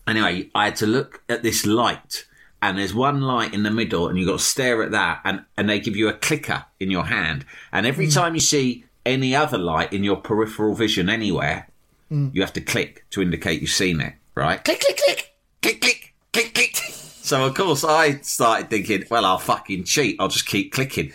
Anyway, 0.08 0.50
I 0.56 0.66
had 0.66 0.76
to 0.78 0.88
look 0.88 1.22
at 1.30 1.44
this 1.44 1.66
light, 1.66 2.26
and 2.62 2.78
there's 2.78 2.94
one 2.94 3.22
light 3.22 3.54
in 3.54 3.64
the 3.64 3.72
middle, 3.72 4.08
and 4.08 4.18
you've 4.18 4.28
got 4.28 4.40
to 4.40 4.44
stare 4.44 4.82
at 4.82 4.92
that, 4.92 5.22
and, 5.24 5.46
and 5.56 5.70
they 5.70 5.80
give 5.80 5.96
you 5.96 6.10
a 6.10 6.14
clicker 6.14 6.66
in 6.80 6.90
your 6.90 7.06
hand. 7.06 7.46
And 7.72 7.86
every 7.86 8.06
hmm. 8.06 8.12
time 8.12 8.34
you 8.34 8.42
see 8.42 8.86
any 9.06 9.36
other 9.36 9.58
light 9.58 9.94
in 9.94 10.04
your 10.04 10.18
peripheral 10.18 10.74
vision 10.74 11.10
anywhere, 11.10 11.68
hmm. 12.10 12.30
you 12.34 12.42
have 12.42 12.54
to 12.54 12.62
click 12.62 13.06
to 13.12 13.22
indicate 13.22 13.62
you've 13.62 13.70
seen 13.70 14.02
it, 14.02 14.14
right? 14.40 14.64
Click, 14.64 14.80
click, 14.80 14.98
click, 14.98 15.34
click, 15.62 15.82
click, 15.82 16.14
click, 16.34 16.54
click. 16.54 16.76
So, 16.76 17.46
of 17.46 17.54
course, 17.54 17.84
I 17.84 18.20
started 18.22 18.70
thinking, 18.70 19.04
well, 19.12 19.26
I'll 19.26 19.38
fucking 19.38 19.84
cheat. 19.84 20.16
I'll 20.20 20.30
just 20.30 20.48
keep 20.48 20.72
clicking, 20.74 21.14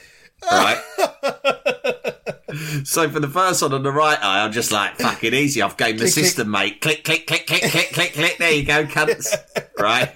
right? 0.51 0.81
So 2.85 3.09
for 3.11 3.19
the 3.19 3.29
first 3.29 3.63
one 3.63 3.73
on 3.73 3.83
the 3.83 3.91
right 3.91 4.19
eye, 4.23 4.45
I'm 4.45 4.53
just 4.53 4.71
like, 4.71 4.97
fucking 4.97 5.35
easy. 5.35 5.61
I've 5.61 5.77
gained 5.77 5.99
the 5.99 6.05
Click, 6.05 6.13
click. 6.15 6.25
system, 6.25 6.51
mate. 6.53 6.81
Click, 6.81 7.03
click, 7.03 7.27
click, 7.27 7.49
click, 7.49 7.63
click, 7.63 7.93
click, 7.93 8.13
click. 8.13 8.39
There 8.39 8.53
you 8.53 8.65
go, 8.65 8.85
cunts. 8.87 9.35
Right? 9.77 10.09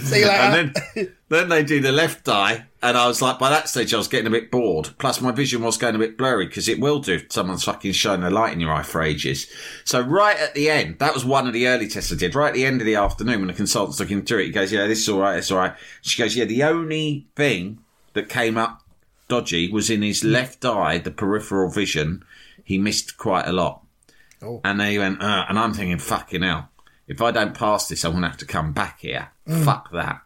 See 0.00 0.20
you 0.20 0.26
later. 0.26 0.30
And 0.30 0.74
then, 0.94 1.16
then 1.32 1.48
they 1.48 1.62
do 1.62 1.80
the 1.80 1.92
left 1.92 2.28
eye, 2.28 2.66
and 2.82 2.96
I 2.96 3.06
was 3.06 3.22
like, 3.22 3.38
by 3.38 3.50
that 3.50 3.68
stage, 3.68 3.94
I 3.94 3.96
was 3.96 4.08
getting 4.08 4.26
a 4.26 4.30
bit 4.30 4.50
bored. 4.50 4.90
Plus, 4.98 5.20
my 5.20 5.32
vision 5.32 5.62
was 5.62 5.76
going 5.76 5.94
a 5.94 5.98
bit 5.98 6.18
blurry 6.18 6.46
because 6.46 6.68
it 6.68 6.80
will 6.80 6.98
do 6.98 7.14
if 7.14 7.32
someone's 7.32 7.64
fucking 7.64 7.92
shining 7.92 8.24
a 8.24 8.30
light 8.30 8.52
in 8.52 8.60
your 8.60 8.72
eye 8.72 8.82
for 8.82 9.02
ages. 9.02 9.46
So 9.84 10.00
right 10.00 10.36
at 10.36 10.54
the 10.54 10.68
end, 10.68 10.98
that 10.98 11.14
was 11.14 11.24
one 11.24 11.46
of 11.46 11.52
the 11.52 11.68
early 11.68 11.88
tests 11.88 12.12
I 12.12 12.16
did. 12.16 12.34
Right 12.34 12.48
at 12.48 12.54
the 12.54 12.66
end 12.66 12.80
of 12.80 12.86
the 12.86 12.96
afternoon, 12.96 13.40
when 13.40 13.48
the 13.48 13.54
consultant's 13.54 14.00
looking 14.00 14.22
through 14.22 14.40
it, 14.40 14.46
he 14.46 14.50
goes, 14.50 14.72
"Yeah, 14.72 14.86
this 14.86 15.00
is 15.00 15.08
all 15.08 15.20
right. 15.20 15.38
It's 15.38 15.50
all 15.50 15.58
right." 15.58 15.74
She 16.02 16.20
goes, 16.20 16.36
"Yeah, 16.36 16.44
the 16.44 16.64
only 16.64 17.26
thing 17.36 17.78
that 18.14 18.28
came 18.28 18.58
up 18.58 18.82
dodgy 19.28 19.70
was 19.70 19.90
in 19.90 20.02
his 20.02 20.24
left 20.24 20.64
eye, 20.64 20.98
the 20.98 21.10
peripheral 21.10 21.70
vision. 21.70 22.24
He 22.64 22.78
missed 22.78 23.16
quite 23.16 23.46
a 23.46 23.52
lot." 23.52 23.82
Oh. 24.42 24.60
And 24.64 24.80
they 24.80 24.98
went, 24.98 25.22
uh, 25.22 25.46
and 25.48 25.58
I'm 25.58 25.72
thinking, 25.72 25.98
fucking 25.98 26.42
hell. 26.42 26.68
If 27.06 27.22
I 27.22 27.30
don't 27.30 27.54
pass 27.54 27.88
this, 27.88 28.04
I'm 28.04 28.12
going 28.12 28.22
to 28.22 28.28
have 28.28 28.38
to 28.38 28.46
come 28.46 28.72
back 28.72 29.00
here. 29.00 29.28
Fuck 29.64 29.92
that. 29.92 30.22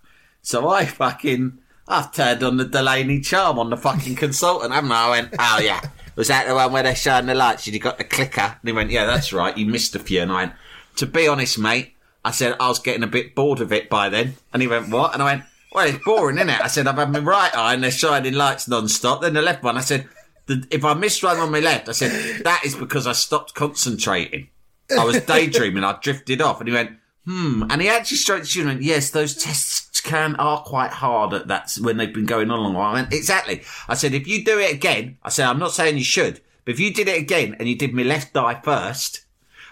So 0.46 0.68
I 0.68 0.85
fucking, 0.85 1.59
I've 1.88 2.12
turned 2.12 2.44
on 2.44 2.56
the 2.56 2.64
Delaney 2.64 3.20
charm 3.20 3.59
on 3.59 3.68
the 3.68 3.76
fucking 3.76 4.14
consultant, 4.24 4.72
haven't 4.72 4.92
I? 4.92 5.06
I 5.06 5.11
went, 5.11 5.35
oh 5.37 5.59
yeah. 5.59 5.80
Was 6.14 6.28
that 6.28 6.46
the 6.46 6.54
one 6.54 6.72
where 6.72 6.85
they 6.85 6.94
shine 6.94 7.26
the 7.26 7.35
lights? 7.35 7.66
You 7.66 7.76
got 7.80 7.98
the 7.98 8.04
clicker? 8.04 8.40
And 8.40 8.61
he 8.62 8.70
went, 8.70 8.92
yeah, 8.92 9.06
that's 9.06 9.32
right. 9.32 9.59
You 9.59 9.66
missed 9.66 9.96
a 9.96 9.98
few. 9.98 10.22
And 10.22 10.30
I 10.30 10.35
went, 10.37 10.52
to 10.96 11.06
be 11.06 11.26
honest, 11.26 11.59
mate, 11.59 11.94
I 12.24 12.30
said, 12.30 12.54
I 12.61 12.68
was 12.68 12.78
getting 12.78 13.02
a 13.02 13.09
bit 13.09 13.35
bored 13.35 13.61
of 13.61 13.72
it 13.72 13.90
by 13.90 14.09
then. 14.09 14.35
And 14.52 14.62
he 14.62 14.68
went, 14.68 14.88
what? 14.88 15.14
And 15.14 15.22
I 15.22 15.35
went, 15.35 15.42
well, 15.72 15.88
it's 15.88 16.04
boring, 16.04 16.37
isn't 16.37 16.48
it? 16.48 16.61
I 16.61 16.68
said, 16.68 16.87
I've 16.87 16.94
had 16.94 17.11
my 17.11 17.18
right 17.18 17.54
eye 17.56 17.74
and 17.74 17.82
they're 17.82 17.90
shining 17.90 18.35
lights 18.35 18.68
non-stop. 18.68 19.22
Then 19.22 19.35
the 19.35 19.42
left 19.42 19.64
one, 19.64 19.76
I 19.76 19.80
said, 19.80 20.09
the, 20.46 20.64
if 20.70 20.85
I 20.85 20.94
missed 20.94 21.24
one 21.24 21.38
on 21.38 21.50
my 21.50 21.59
left, 21.59 21.88
I 21.88 21.92
said, 21.92 22.44
that 22.44 22.62
is 22.64 22.76
because 22.76 23.09
I 23.09 23.12
stopped 23.12 23.54
concentrating. 23.54 24.48
I 24.96 25.04
was 25.04 25.20
daydreaming. 25.22 25.82
I 25.82 25.98
drifted 26.00 26.40
off. 26.40 26.61
And 26.61 26.68
he 26.68 26.74
went, 26.74 26.92
hmm. 27.24 27.64
And 27.68 27.82
he 27.82 27.88
actually 27.88 28.18
straight 28.18 28.44
to 28.44 28.59
you 28.61 28.64
and 28.64 28.76
went, 28.76 28.87
yes, 28.87 29.11
those 29.11 29.35
tests 29.35 29.86
can, 30.00 30.37
are 30.37 30.62
quite 30.62 30.90
hard 30.90 31.32
at 31.32 31.48
that 31.48 31.76
when 31.80 31.96
they've 31.96 32.12
been 32.12 32.26
going 32.26 32.50
on 32.50 32.59
a 32.59 32.62
long 32.62 32.74
while. 32.74 32.92
Went, 32.94 33.12
exactly. 33.12 33.62
I 33.88 33.94
said, 33.94 34.14
if 34.14 34.26
you 34.26 34.44
do 34.44 34.59
it 34.59 34.72
again, 34.72 35.18
I 35.22 35.28
said, 35.28 35.46
I'm 35.46 35.59
not 35.59 35.72
saying 35.72 35.96
you 35.98 36.04
should, 36.04 36.40
but 36.64 36.74
if 36.74 36.80
you 36.80 36.92
did 36.92 37.09
it 37.09 37.20
again 37.20 37.56
and 37.59 37.68
you 37.68 37.76
did 37.76 37.94
my 37.94 38.02
left 38.02 38.37
eye 38.37 38.61
first, 38.62 39.24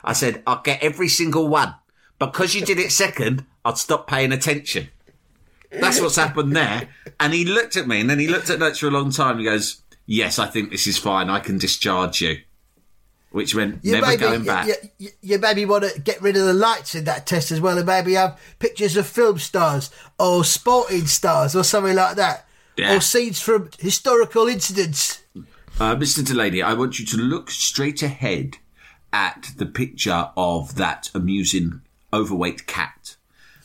I 0.02 0.12
said, 0.12 0.42
I'll 0.46 0.62
get 0.62 0.82
every 0.82 1.08
single 1.08 1.48
one. 1.48 1.74
Because 2.18 2.54
you 2.54 2.64
did 2.64 2.78
it 2.78 2.92
second, 2.92 3.44
I'd 3.64 3.78
stop 3.78 4.06
paying 4.06 4.32
attention. 4.32 4.88
That's 5.70 6.00
what's 6.00 6.16
happened 6.16 6.54
there. 6.54 6.88
And 7.18 7.32
he 7.32 7.44
looked 7.44 7.76
at 7.76 7.88
me 7.88 8.00
and 8.00 8.08
then 8.08 8.18
he 8.18 8.28
looked 8.28 8.50
at 8.50 8.58
Notes 8.58 8.78
for 8.78 8.88
a 8.88 8.92
long 8.92 9.10
time. 9.10 9.38
He 9.38 9.44
goes, 9.44 9.82
Yes, 10.06 10.38
I 10.38 10.46
think 10.46 10.70
this 10.70 10.86
is 10.86 10.98
fine. 10.98 11.30
I 11.30 11.40
can 11.40 11.58
discharge 11.58 12.20
you. 12.20 12.38
Which 13.34 13.52
meant 13.56 13.80
You 13.82 13.94
never 13.94 14.06
maybe, 14.06 14.20
going 14.20 14.44
back. 14.44 14.68
You, 14.68 14.74
you, 14.98 15.08
you 15.20 15.38
maybe 15.40 15.64
want 15.64 15.82
to 15.82 16.00
get 16.00 16.22
rid 16.22 16.36
of 16.36 16.44
the 16.46 16.54
lights 16.54 16.94
in 16.94 17.02
that 17.06 17.26
test 17.26 17.50
as 17.50 17.60
well, 17.60 17.76
and 17.76 17.84
maybe 17.84 18.12
have 18.14 18.38
pictures 18.60 18.96
of 18.96 19.08
film 19.08 19.40
stars 19.40 19.90
or 20.20 20.44
sporting 20.44 21.06
stars 21.06 21.56
or 21.56 21.64
something 21.64 21.96
like 21.96 22.14
that, 22.14 22.46
Yeah. 22.76 22.96
or 22.96 23.00
scenes 23.00 23.40
from 23.40 23.70
historical 23.80 24.46
incidents. 24.46 25.24
Uh, 25.80 25.96
Mr. 25.96 26.24
Delaney, 26.24 26.62
I 26.62 26.74
want 26.74 27.00
you 27.00 27.06
to 27.06 27.16
look 27.16 27.50
straight 27.50 28.04
ahead 28.04 28.58
at 29.12 29.50
the 29.56 29.66
picture 29.66 30.30
of 30.36 30.76
that 30.76 31.10
amusing 31.12 31.80
overweight 32.12 32.68
cat. 32.68 33.16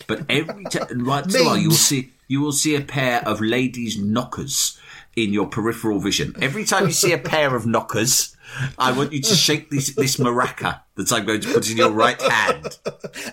But 0.07 0.25
every 0.29 0.63
time, 0.63 1.05
right 1.05 1.29
to 1.29 1.59
you 1.59 1.69
will 1.69 1.75
see 1.75 2.09
you 2.27 2.41
will 2.41 2.53
see 2.53 2.73
a 2.73 2.81
pair 2.81 3.21
of 3.23 3.39
ladies' 3.39 3.99
knockers 3.99 4.78
in 5.23 5.33
your 5.33 5.47
peripheral 5.47 5.99
vision. 5.99 6.35
Every 6.41 6.65
time 6.65 6.85
you 6.87 6.91
see 6.91 7.13
a 7.13 7.17
pair 7.17 7.55
of 7.55 7.65
knockers, 7.65 8.35
I 8.77 8.91
want 8.91 9.13
you 9.13 9.21
to 9.21 9.35
shake 9.35 9.69
this 9.69 9.93
this 9.95 10.17
maraca 10.17 10.81
that 10.95 11.11
I'm 11.11 11.25
going 11.25 11.41
to 11.41 11.53
put 11.53 11.69
in 11.69 11.77
your 11.77 11.91
right 11.91 12.21
hand. 12.21 12.77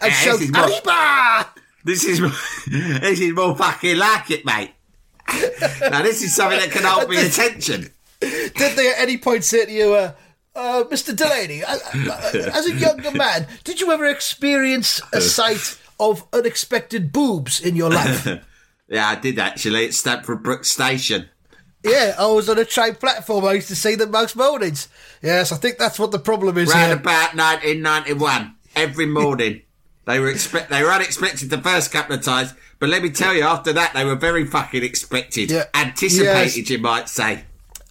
And 0.00 0.12
shout, 0.12 0.38
this 0.38 0.42
is 0.42 0.50
more-! 0.52 1.44
This 1.84 2.04
is 2.04 2.20
this 2.66 3.20
is 3.20 3.32
more 3.32 3.56
fucking 3.56 3.96
like 3.96 4.30
it, 4.30 4.44
mate. 4.44 4.72
now 5.80 6.02
this 6.02 6.22
is 6.22 6.34
something 6.34 6.58
that 6.58 6.70
can 6.70 6.84
hold 6.84 7.08
me 7.08 7.24
attention. 7.24 7.90
Did 8.20 8.76
they 8.76 8.90
at 8.90 8.98
any 8.98 9.18
point 9.18 9.44
say 9.44 9.66
to 9.66 9.72
you, 9.72 9.94
uh, 9.94 10.12
uh, 10.54 10.84
Mr. 10.84 11.14
Delaney, 11.14 11.62
uh, 11.62 11.76
uh, 11.94 12.50
as 12.52 12.66
a 12.66 12.74
younger 12.74 13.12
man, 13.12 13.46
did 13.62 13.80
you 13.80 13.92
ever 13.92 14.06
experience 14.06 15.00
a 15.12 15.20
sight 15.20 15.78
of 16.00 16.26
unexpected 16.32 17.12
boobs 17.12 17.60
in 17.60 17.76
your 17.76 17.90
life? 17.90 18.26
Yeah, 18.88 19.08
I 19.08 19.16
did 19.16 19.40
actually 19.40 19.86
at 19.86 19.94
Stamford 19.94 20.44
Brook 20.44 20.64
Station. 20.64 21.28
Yeah, 21.84 22.14
I 22.18 22.26
was 22.26 22.48
on 22.48 22.58
a 22.58 22.64
train 22.64 22.94
platform. 22.96 23.44
I 23.44 23.52
used 23.54 23.68
to 23.68 23.76
see 23.76 23.94
them 23.94 24.10
most 24.10 24.36
mornings. 24.36 24.88
Yes, 25.22 25.52
I 25.52 25.56
think 25.56 25.78
that's 25.78 25.98
what 25.98 26.10
the 26.10 26.18
problem 26.18 26.58
is 26.58 26.72
Round 26.72 26.86
here. 26.86 26.96
about 26.96 27.34
1991, 27.36 28.54
every 28.74 29.06
morning. 29.06 29.62
They 30.04 30.20
were 30.20 30.28
expect 30.30 30.70
they 30.70 30.82
were 30.84 30.92
unexpected 30.92 31.50
the 31.50 31.58
first 31.60 31.90
couple 31.90 32.14
of 32.14 32.22
times, 32.22 32.54
but 32.78 32.88
let 32.88 33.02
me 33.02 33.10
tell 33.10 33.34
you, 33.34 33.42
after 33.42 33.72
that 33.72 33.92
they 33.92 34.04
were 34.04 34.14
very 34.14 34.44
fucking 34.46 34.84
expected, 34.84 35.50
Yeah. 35.50 35.64
anticipated, 35.74 36.56
Yes. 36.56 36.70
you 36.70 36.78
might 36.78 37.08
say. 37.08 37.44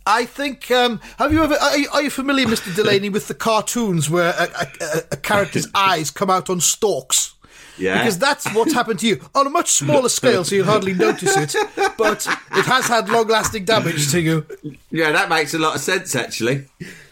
I 0.08 0.26
think. 0.26 0.70
Um, 0.72 1.02
have 1.18 1.34
you 1.34 1.44
ever? 1.44 1.56
Are 1.56 1.78
you, 1.78 1.90
are 1.92 2.02
you 2.04 2.10
familiar, 2.10 2.46
Mr. 2.46 2.74
Delaney, 2.76 3.10
with 3.10 3.28
the 3.28 3.34
cartoons 3.34 4.10
where 4.10 4.34
a, 4.38 4.44
a, 4.44 4.68
a, 4.86 5.02
a 5.14 5.18
character's 5.18 5.68
eyes 5.76 6.10
come 6.12 6.30
out 6.30 6.50
on 6.50 6.62
stalks? 6.62 7.34
Yeah, 7.78 7.98
Because 8.00 8.18
that's 8.18 8.52
what's 8.54 8.74
happened 8.74 9.00
to 9.00 9.08
you 9.08 9.22
on 9.36 9.48
a 9.48 9.50
much 9.50 9.72
smaller 9.72 10.10
scale, 10.10 10.44
so 10.44 10.56
you'll 10.56 10.66
hardly 10.66 10.94
notice 10.94 11.36
it. 11.36 11.56
But 11.98 12.26
it 12.56 12.66
has 12.66 12.88
had 12.88 13.10
long-lasting 13.10 13.66
damage 13.66 14.12
to 14.12 14.22
you. 14.22 14.46
yeah, 14.92 15.12
that 15.12 15.28
makes 15.30 15.54
a 15.54 15.60
lot 15.60 15.76
of 15.76 15.82
sense 15.82 16.16
actually. 16.16 16.66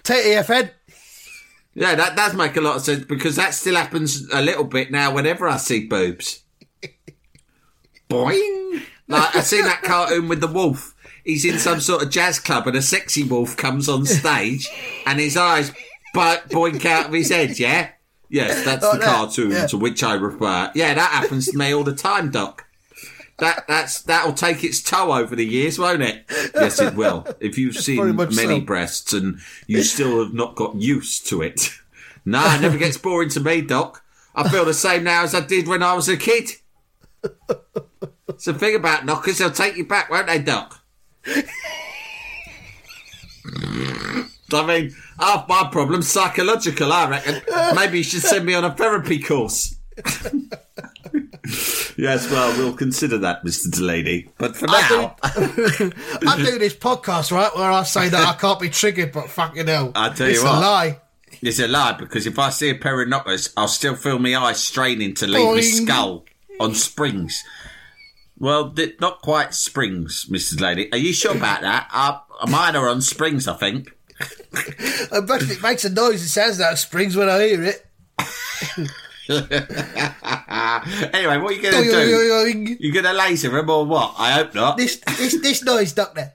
Take 0.04 0.26
it, 0.26 0.44
Fed. 0.46 0.74
Yeah, 1.76 1.96
that 1.96 2.16
does 2.16 2.34
make 2.36 2.56
a 2.56 2.62
lot 2.62 2.76
of 2.78 2.82
sense 2.84 3.04
because 3.06 3.36
that 3.38 3.54
still 3.54 3.76
happens 3.76 4.28
a 4.32 4.42
little 4.42 4.64
bit 4.64 4.92
now 4.92 5.14
whenever 5.14 5.48
I 5.48 5.58
see 5.58 5.88
boobs. 5.88 6.42
Boing! 8.10 8.82
Like 9.08 9.36
I 9.36 9.42
seen 9.42 9.64
that 9.66 9.82
cartoon 9.82 10.28
with 10.28 10.40
the 10.42 10.48
wolf. 10.48 10.94
He's 11.26 11.46
in 11.46 11.58
some 11.60 11.80
sort 11.80 12.04
of 12.04 12.10
jazz 12.10 12.40
club 12.40 12.68
and 12.68 12.76
a 12.78 12.82
sexy 12.82 13.24
wolf 13.24 13.56
comes 13.58 13.88
on 13.90 14.06
stage 14.06 14.70
and 15.06 15.20
his 15.20 15.38
eyes 15.38 15.72
bo- 16.14 16.38
boink 16.50 16.86
out 16.86 17.08
of 17.08 17.14
his 17.14 17.30
head, 17.30 17.58
yeah? 17.60 17.90
Yes, 18.34 18.66
that's 18.70 18.84
Oh, 18.84 18.94
the 18.94 19.00
that, 19.00 19.06
cartoon 19.06 19.52
yeah. 19.52 19.68
to 19.68 19.78
which 19.78 20.04
I 20.04 20.16
refer. 20.16 20.72
Yeah, 20.74 20.96
that 20.96 21.12
happens 21.12 21.48
to 21.50 21.58
me 21.58 21.74
all 21.74 21.84
the 21.84 21.96
time, 21.96 22.32
Doc. 22.32 22.66
That 23.38 23.66
that's 23.68 24.02
that'll 24.02 24.34
take 24.34 24.64
its 24.64 24.82
toll 24.82 25.12
over 25.12 25.36
the 25.36 25.46
years, 25.46 25.78
won't 25.80 26.02
it? 26.02 26.26
Yes, 26.56 26.82
it 26.82 26.96
will. 26.96 27.26
If 27.40 27.58
you've 27.58 27.74
Very 27.74 27.84
seen 27.84 28.16
many 28.16 28.60
so. 28.60 28.62
breasts 28.62 29.14
and 29.14 29.40
you 29.68 29.84
still 29.84 30.24
have 30.24 30.34
not 30.34 30.56
got 30.56 30.76
used 30.76 31.28
to 31.30 31.42
it. 31.42 31.70
No, 32.26 32.44
it 32.56 32.62
never 32.62 32.78
gets 32.78 32.98
boring 32.98 33.30
to 33.30 33.40
me, 33.40 33.62
Doc. 33.62 34.04
I 34.36 34.50
feel 34.50 34.66
the 34.66 34.74
same 34.74 35.04
now 35.04 35.24
as 35.24 35.36
I 35.36 35.42
did 35.42 35.68
when 35.68 35.84
I 35.84 35.94
was 35.94 36.10
a 36.10 36.18
kid. 36.18 36.50
It's 38.30 38.46
the 38.46 38.54
thing 38.54 38.76
about 38.76 39.06
knockers, 39.06 39.38
they'll 39.40 39.52
take 39.52 39.76
you 39.78 39.86
back, 39.86 40.10
won't 40.10 40.28
they, 40.28 40.40
Doc? 40.40 40.80
I 44.52 44.66
mean, 44.66 44.96
half 45.20 45.48
my 45.48 45.70
problem's 45.72 46.08
psychological, 46.08 46.92
I 46.92 47.10
reckon. 47.10 47.42
Maybe 47.76 48.00
you 48.00 48.04
should 48.04 48.22
send 48.22 48.46
me 48.46 48.54
on 48.54 48.66
a 48.66 48.72
therapy 48.72 49.20
course. 49.20 49.76
yes, 51.98 52.30
well, 52.32 52.58
we'll 52.58 52.74
consider 52.74 53.18
that, 53.20 53.44
Mr. 53.44 53.72
Delaney. 53.72 54.30
But 54.38 54.56
for 54.56 54.68
now, 54.68 55.16
I 55.24 56.36
do 56.38 56.58
this 56.60 56.76
podcast, 56.76 57.32
right, 57.32 57.56
where 57.56 57.72
I 57.72 57.84
say 57.84 58.10
that 58.10 58.28
I 58.28 58.34
can't 58.34 58.60
be 58.60 58.70
triggered, 58.70 59.12
but 59.12 59.30
fucking 59.30 59.68
hell. 59.68 59.92
I 59.96 60.10
tell 60.10 60.28
you 60.28 60.34
it's 60.34 60.44
what. 60.44 60.58
a 60.58 60.60
lie. 60.60 61.00
it's 61.42 61.60
a 61.60 61.68
lie 61.68 61.94
because 61.94 62.26
if 62.26 62.40
I 62.40 62.50
see 62.50 62.70
a 62.70 62.76
pair 62.76 63.02
of 63.02 63.10
knockers, 63.10 63.54
I'll 63.58 63.68
still 63.68 63.96
feel 63.96 64.20
my 64.20 64.36
eyes 64.36 64.64
straining 64.64 65.14
to 65.16 65.28
leave 65.28 65.56
my 65.56 65.62
skull 65.62 66.26
on 66.60 66.76
springs. 66.76 67.44
Well, 68.38 68.72
th- 68.72 69.00
not 69.00 69.22
quite 69.22 69.54
springs, 69.54 70.26
Mr. 70.30 70.58
Delaney. 70.58 70.92
Are 70.92 70.98
you 70.98 71.14
sure 71.14 71.36
about 71.36 71.62
that? 71.62 71.90
Uh, 71.94 72.20
mine 72.48 72.76
are 72.76 72.90
on 72.90 73.02
springs, 73.02 73.48
I 73.48 73.56
think. 73.56 73.94
I 75.12 75.20
bet 75.22 75.44
it 75.44 75.62
makes 75.62 75.86
a 75.86 75.90
noise. 75.90 76.24
It 76.24 76.30
sounds 76.30 76.60
like 76.60 76.78
springs 76.78 77.16
when 77.16 77.30
I 77.30 77.48
hear 77.48 77.64
it. 77.64 77.86
anyway, 81.14 81.38
what 81.38 81.52
are 81.52 81.54
you 81.54 81.62
going 81.62 81.74
to 81.74 81.84
do? 81.84 81.92
Doing 81.92 82.78
You 82.80 82.92
going 82.92 83.06
to 83.06 83.14
laser 83.14 83.50
them 83.50 83.70
or 83.70 83.86
what? 83.86 84.16
I 84.18 84.32
hope 84.32 84.54
not. 84.54 84.78
This 84.78 84.98
this 85.18 85.40
this 85.42 85.64
noise, 85.64 85.94
Doctor. 85.94 86.34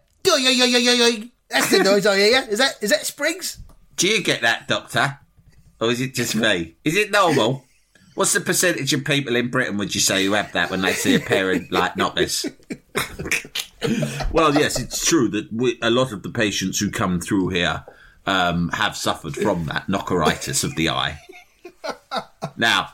That's 1.50 1.70
the 1.70 1.82
noise 1.82 2.06
I 2.06 2.16
hear. 2.18 2.46
Is 2.50 2.58
that 2.58 2.74
is 2.80 2.90
that 2.90 3.06
springs? 3.06 3.58
Do 3.96 4.08
you 4.08 4.22
get 4.22 4.42
that, 4.42 4.68
Doctor? 4.68 5.18
Or 5.80 5.90
is 5.90 6.00
it 6.00 6.14
just 6.14 6.34
me? 6.34 6.74
Is 6.84 6.96
it 6.96 7.10
normal? 7.10 7.64
What's 8.18 8.32
the 8.32 8.40
percentage 8.40 8.92
of 8.92 9.04
people 9.04 9.36
in 9.36 9.48
Britain 9.48 9.76
would 9.76 9.94
you 9.94 10.00
say 10.00 10.24
who 10.24 10.32
have 10.32 10.50
that 10.54 10.72
when 10.72 10.80
they 10.80 10.92
see 10.92 11.14
a 11.14 11.20
pair 11.20 11.52
of 11.52 11.70
like 11.70 11.96
knockers? 11.96 12.44
well, 14.32 14.52
yes, 14.52 14.76
it's 14.76 15.06
true 15.06 15.28
that 15.28 15.52
we, 15.52 15.78
a 15.82 15.90
lot 15.90 16.10
of 16.10 16.24
the 16.24 16.30
patients 16.30 16.80
who 16.80 16.90
come 16.90 17.20
through 17.20 17.50
here 17.50 17.84
um, 18.26 18.70
have 18.70 18.96
suffered 18.96 19.36
from 19.36 19.66
that 19.66 19.86
knockeritis 19.86 20.64
of 20.64 20.74
the 20.74 20.88
eye. 20.88 21.20
Now, 22.56 22.92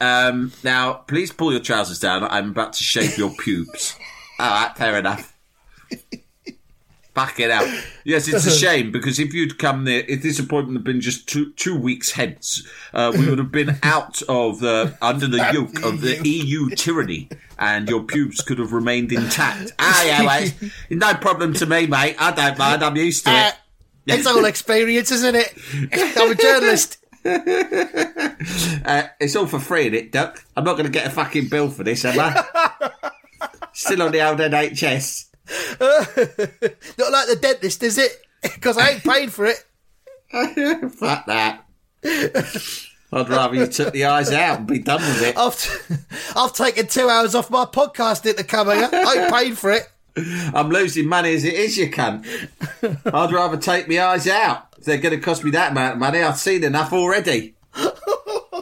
um, 0.00 0.50
now, 0.64 0.94
please 0.94 1.30
pull 1.30 1.52
your 1.52 1.60
trousers 1.60 2.00
down. 2.00 2.24
I'm 2.24 2.50
about 2.50 2.72
to 2.72 2.82
shave 2.82 3.16
your 3.16 3.30
pubes. 3.38 3.96
All 4.40 4.50
right, 4.50 4.76
fair 4.76 4.98
enough. 4.98 5.32
Fucking 7.16 7.50
out. 7.50 7.66
Yes, 8.04 8.28
it's 8.28 8.46
a 8.46 8.52
shame 8.52 8.92
because 8.92 9.18
if 9.18 9.34
you'd 9.34 9.58
come 9.58 9.84
there, 9.84 10.04
if 10.06 10.22
this 10.22 10.38
appointment 10.38 10.76
had 10.78 10.84
been 10.84 11.00
just 11.00 11.26
two 11.28 11.50
two 11.54 11.76
weeks 11.76 12.12
hence, 12.12 12.64
uh, 12.94 13.10
we 13.12 13.28
would 13.28 13.38
have 13.40 13.50
been 13.50 13.78
out 13.82 14.22
of 14.28 14.60
the 14.60 14.96
under 15.02 15.26
the 15.26 15.38
yoke 15.52 15.82
of 15.82 16.02
the 16.02 16.20
EU 16.28 16.68
tyranny, 16.70 17.28
and 17.58 17.88
your 17.88 18.04
pubes 18.04 18.42
could 18.42 18.60
have 18.60 18.72
remained 18.72 19.10
intact. 19.10 19.72
Ah, 19.80 20.04
yeah, 20.04 20.38
it's 20.40 20.54
no 20.90 21.14
problem 21.14 21.52
to 21.54 21.66
me, 21.66 21.88
mate. 21.88 22.14
I 22.20 22.30
don't 22.30 22.56
mind. 22.58 22.84
I'm 22.84 22.94
used 22.96 23.24
to 23.24 23.32
Uh, 23.32 23.48
it. 24.06 24.18
it's 24.18 24.26
all 24.28 24.44
experience, 24.44 25.10
isn't 25.10 25.34
it? 25.34 25.52
I'm 26.16 26.30
a 26.30 26.34
journalist. 26.36 26.98
Uh, 27.24 29.08
it's 29.18 29.34
all 29.34 29.46
for 29.46 29.58
free, 29.58 29.88
is 29.88 29.94
it, 29.94 30.12
Duck? 30.12 30.44
I'm 30.56 30.62
not 30.62 30.74
going 30.74 30.86
to 30.86 30.92
get 30.92 31.06
a 31.08 31.10
fucking 31.10 31.48
bill 31.48 31.70
for 31.70 31.82
this, 31.82 32.04
am 32.04 32.20
I? 32.20 32.90
Still 33.72 34.02
on 34.02 34.12
the 34.12 34.24
old 34.28 34.38
NHS. 34.38 35.25
Not 35.80 37.12
like 37.12 37.28
the 37.28 37.38
dentist, 37.40 37.82
is 37.82 37.98
it? 37.98 38.22
Because 38.42 38.78
I 38.78 38.90
ain't 38.90 39.02
paying 39.02 39.28
for 39.30 39.46
it. 39.46 39.64
Fuck 40.92 41.26
that. 41.26 41.64
I'd 42.04 43.28
rather 43.28 43.56
you 43.56 43.66
took 43.66 43.92
the 43.92 44.04
eyes 44.04 44.30
out 44.30 44.58
and 44.58 44.68
be 44.68 44.78
done 44.78 45.00
with 45.00 45.22
it. 45.22 45.36
I've, 45.36 45.58
t- 45.58 45.94
I've 46.36 46.52
taken 46.52 46.86
two 46.86 47.08
hours 47.08 47.34
off 47.34 47.50
my 47.50 47.64
podcasting 47.64 48.36
to 48.36 48.44
come 48.44 48.68
here. 48.68 48.88
I 48.92 49.14
ain't 49.18 49.34
paid 49.34 49.58
for 49.58 49.72
it. 49.72 49.90
I'm 50.54 50.68
losing 50.68 51.08
money 51.08 51.34
as 51.34 51.44
it 51.44 51.54
is, 51.54 51.76
you 51.76 51.90
cunt. 51.90 52.24
I'd 53.12 53.32
rather 53.32 53.56
take 53.56 53.88
my 53.88 54.00
eyes 54.00 54.28
out. 54.28 54.68
If 54.78 54.84
they're 54.84 54.98
going 54.98 55.18
to 55.18 55.24
cost 55.24 55.42
me 55.42 55.50
that 55.52 55.72
amount 55.72 55.94
of 55.94 55.98
money, 55.98 56.22
I've 56.22 56.38
seen 56.38 56.62
enough 56.62 56.92
already. 56.92 57.54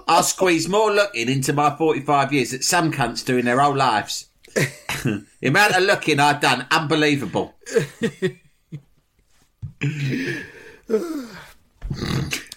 I'll 0.08 0.22
squeeze 0.22 0.68
more 0.68 0.92
looking 0.92 1.28
into 1.28 1.52
my 1.52 1.76
45 1.76 2.32
years 2.32 2.50
that 2.52 2.64
some 2.64 2.92
cunts 2.92 3.24
do 3.24 3.36
in 3.38 3.44
their 3.44 3.60
whole 3.60 3.76
lives. 3.76 4.28
The 4.54 5.26
amount 5.42 5.76
of 5.76 5.82
looking 5.82 6.20
I've 6.20 6.40
done, 6.40 6.66
unbelievable. 6.70 7.54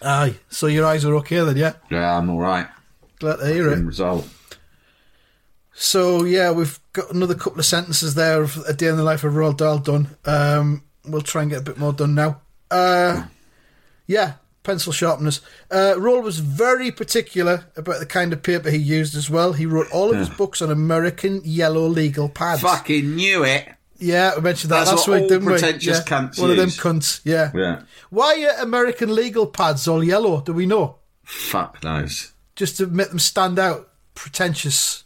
Aye. 0.02 0.36
So 0.50 0.68
your 0.68 0.86
eyes 0.86 1.06
are 1.06 1.16
okay 1.16 1.40
then, 1.40 1.58
yeah? 1.58 1.74
Yeah, 1.90 2.18
I'm 2.18 2.30
all 2.30 2.40
right. 2.40 2.68
Glad 3.20 3.38
to 3.38 3.48
hear 3.48 3.70
it. 3.70 3.80
result. 3.84 4.28
So 5.74 6.24
yeah, 6.24 6.52
we've 6.52 6.80
got 6.94 7.12
another 7.14 7.36
couple 7.36 7.60
of 7.60 7.66
sentences 7.66 8.16
there 8.16 8.42
of 8.42 8.58
a 8.68 8.74
day 8.74 8.88
in 8.88 8.98
the 8.98 9.04
life 9.04 9.24
of 9.24 9.34
Roald 9.34 9.58
Dahl 9.58 9.80
done. 9.80 10.16
Um, 10.26 10.84
we'll 11.06 11.22
try 11.22 11.44
and 11.44 11.52
get 11.52 11.60
a 11.60 11.64
bit 11.64 11.78
more 11.78 11.94
done 11.94 12.16
now. 12.16 12.42
Uh, 12.72 13.26
yeah, 14.08 14.34
pencil 14.68 14.92
sharpeners. 14.94 15.42
Uh, 15.72 15.96
Roald 15.98 16.22
was 16.24 16.38
very 16.40 16.92
particular 16.92 17.66
about 17.76 18.00
the 18.00 18.06
kind 18.06 18.34
of 18.34 18.44
paper 18.44 18.70
he 18.70 18.78
used 18.78 19.16
as 19.16 19.30
well. 19.30 19.54
He 19.54 19.66
wrote 19.66 19.90
all 19.92 20.12
of 20.12 20.18
his 20.18 20.30
books 20.30 20.62
on 20.62 20.70
American 20.70 21.42
yellow 21.44 21.88
legal 21.88 22.30
pads. 22.30 22.62
Fucking 22.62 23.16
knew 23.16 23.44
it. 23.44 23.68
Yeah, 23.98 24.36
we 24.36 24.42
mentioned 24.42 24.70
that 24.72 24.80
That's 24.86 24.92
last 24.92 25.08
what 25.08 25.14
week, 25.16 25.24
all 25.24 25.30
didn't 25.30 25.46
we? 25.48 25.54
pretentious 25.54 25.98
yeah. 25.98 26.04
cunts 26.04 26.40
One 26.40 26.52
of 26.52 26.58
them 26.58 26.68
use. 26.68 26.78
cunts. 26.80 27.22
Yeah. 27.24 27.52
Yeah. 27.56 27.82
Why 28.12 28.46
are 28.46 28.62
American 28.62 29.16
legal 29.16 29.48
pads 29.48 29.88
all 29.88 30.04
yellow? 30.04 30.42
Do 30.42 30.54
we 30.54 30.68
know? 30.68 30.98
Fuck 31.24 31.84
knows. 31.84 32.34
Just 32.56 32.78
to 32.78 32.86
make 32.88 33.10
them 33.10 33.18
stand 33.20 33.58
out. 33.58 33.90
Pretentious. 34.14 35.06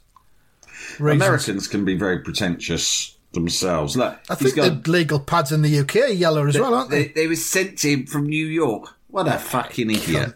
Reasons. 1.00 1.22
Americans 1.24 1.68
can 1.68 1.86
be 1.86 1.96
very 1.96 2.20
pretentious 2.20 3.16
themselves. 3.34 3.96
Look, 3.96 4.20
I 4.30 4.36
he's 4.36 4.54
think 4.54 4.56
got- 4.56 4.84
the 4.84 4.92
legal 4.92 5.20
pads 5.22 5.52
in 5.54 5.62
the 5.62 5.80
UK 5.80 5.96
are 5.98 6.08
yellow 6.08 6.46
as 6.48 6.60
well, 6.60 6.74
aren't 6.74 6.90
they? 6.90 7.04
They, 7.08 7.14
they 7.14 7.28
were 7.28 7.36
sent 7.38 7.78
to 7.80 7.90
him 7.90 8.06
from 8.08 8.28
New 8.28 8.46
York. 8.46 8.94
What 9.12 9.28
a 9.28 9.38
fucking 9.38 9.90
idiot. 9.92 10.34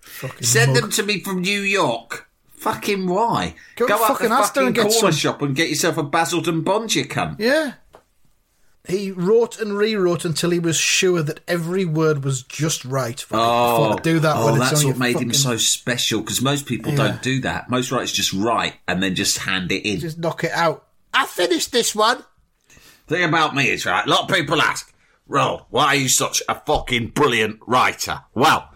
Fucking 0.00 0.42
Send 0.42 0.72
mug. 0.72 0.82
them 0.82 0.90
to 0.92 1.02
me 1.04 1.20
from 1.20 1.40
New 1.40 1.60
York. 1.60 2.28
Fucking 2.56 3.06
why? 3.06 3.54
Go 3.76 3.88
Go 3.88 3.96
fucking 3.96 4.28
the 4.28 4.34
Asda 4.34 4.46
fucking 4.46 4.66
and 4.66 4.74
get 4.74 4.82
corner 4.82 4.98
some. 4.98 5.12
shop 5.12 5.40
and 5.42 5.56
get 5.56 5.70
yourself 5.70 5.96
a 5.96 6.02
Basildon 6.02 6.60
Bond, 6.62 6.94
you 6.94 7.06
cunt. 7.06 7.36
Yeah. 7.38 7.72
He 8.86 9.12
wrote 9.12 9.60
and 9.60 9.76
rewrote 9.76 10.24
until 10.24 10.50
he 10.50 10.58
was 10.58 10.76
sure 10.76 11.22
that 11.22 11.40
every 11.46 11.84
word 11.84 12.24
was 12.24 12.42
just 12.42 12.84
right. 12.84 13.18
Fucking 13.18 13.38
before 13.38 13.88
to 13.88 13.94
oh, 13.94 13.98
do 14.02 14.18
that 14.20 14.36
oh 14.36 14.56
that's 14.56 14.84
what 14.84 14.98
made 14.98 15.18
him 15.20 15.32
so 15.32 15.56
special 15.56 16.20
because 16.20 16.42
most 16.42 16.66
people 16.66 16.90
Yeah. 16.92 16.96
don't 16.98 17.22
do 17.22 17.40
that. 17.42 17.70
Most 17.70 17.90
writers 17.92 18.12
just 18.12 18.32
write 18.32 18.74
and 18.88 19.02
then 19.02 19.14
just 19.14 19.38
hand 19.38 19.70
it 19.70 19.86
in. 19.88 20.00
Just 20.00 20.18
knock 20.18 20.44
it 20.44 20.52
out. 20.52 20.86
I 21.14 21.26
finished 21.26 21.72
this 21.72 21.94
one. 21.94 22.24
thing 23.06 23.24
about 23.24 23.54
me 23.54 23.68
is, 23.70 23.86
right, 23.86 24.04
a 24.06 24.10
lot 24.10 24.28
of 24.30 24.34
people 24.36 24.60
ask, 24.60 24.92
Ro, 25.30 25.64
why 25.70 25.86
are 25.86 25.94
you 25.94 26.08
such 26.08 26.42
a 26.48 26.56
fucking 26.56 27.10
brilliant 27.10 27.60
writer? 27.64 28.22
Well, 28.34 28.68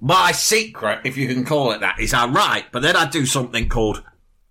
my 0.00 0.32
secret, 0.32 1.00
if 1.04 1.16
you 1.16 1.26
can 1.26 1.46
call 1.46 1.72
it 1.72 1.80
that, 1.80 1.98
is 1.98 2.12
I 2.12 2.26
write, 2.28 2.66
but 2.72 2.82
then 2.82 2.94
I 2.94 3.08
do 3.08 3.24
something 3.24 3.70
called 3.70 4.02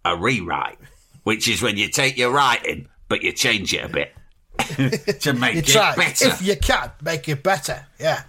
a 0.04 0.18
rewrite, 0.18 0.80
which 1.22 1.48
is 1.48 1.62
when 1.62 1.78
you 1.78 1.90
take 1.90 2.18
your 2.18 2.32
writing, 2.32 2.88
but 3.08 3.22
you 3.22 3.32
change 3.34 3.72
it 3.72 3.86
a 3.86 3.88
bit 3.88 4.16
to 5.22 5.34
make 5.34 5.54
You 5.54 5.60
it 5.60 5.68
try. 5.68 5.96
better. 5.96 6.26
If 6.30 6.42
you 6.42 6.56
can, 6.58 6.92
make 7.04 7.30
it 7.30 7.44
better. 7.44 7.86
Yeah. 8.00 8.24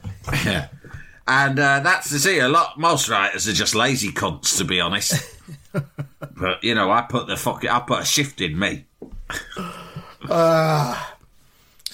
Yeah. 0.44 0.68
And 1.26 1.58
uh, 1.58 1.80
that's 1.80 2.10
the 2.10 2.18
thing. 2.18 2.42
A 2.42 2.48
lot, 2.48 2.78
most 2.78 3.08
writers 3.08 3.48
are 3.48 3.54
just 3.54 3.74
lazy 3.74 4.10
cunts, 4.10 4.58
to 4.58 4.64
be 4.64 4.78
honest. 4.78 5.14
but 5.72 6.62
you 6.62 6.74
know, 6.74 6.90
I 6.90 7.00
put 7.00 7.28
the 7.28 7.36
fucking, 7.38 7.70
I 7.70 7.80
put 7.80 8.02
a 8.02 8.04
shift 8.04 8.42
in 8.42 8.58
me. 8.58 8.84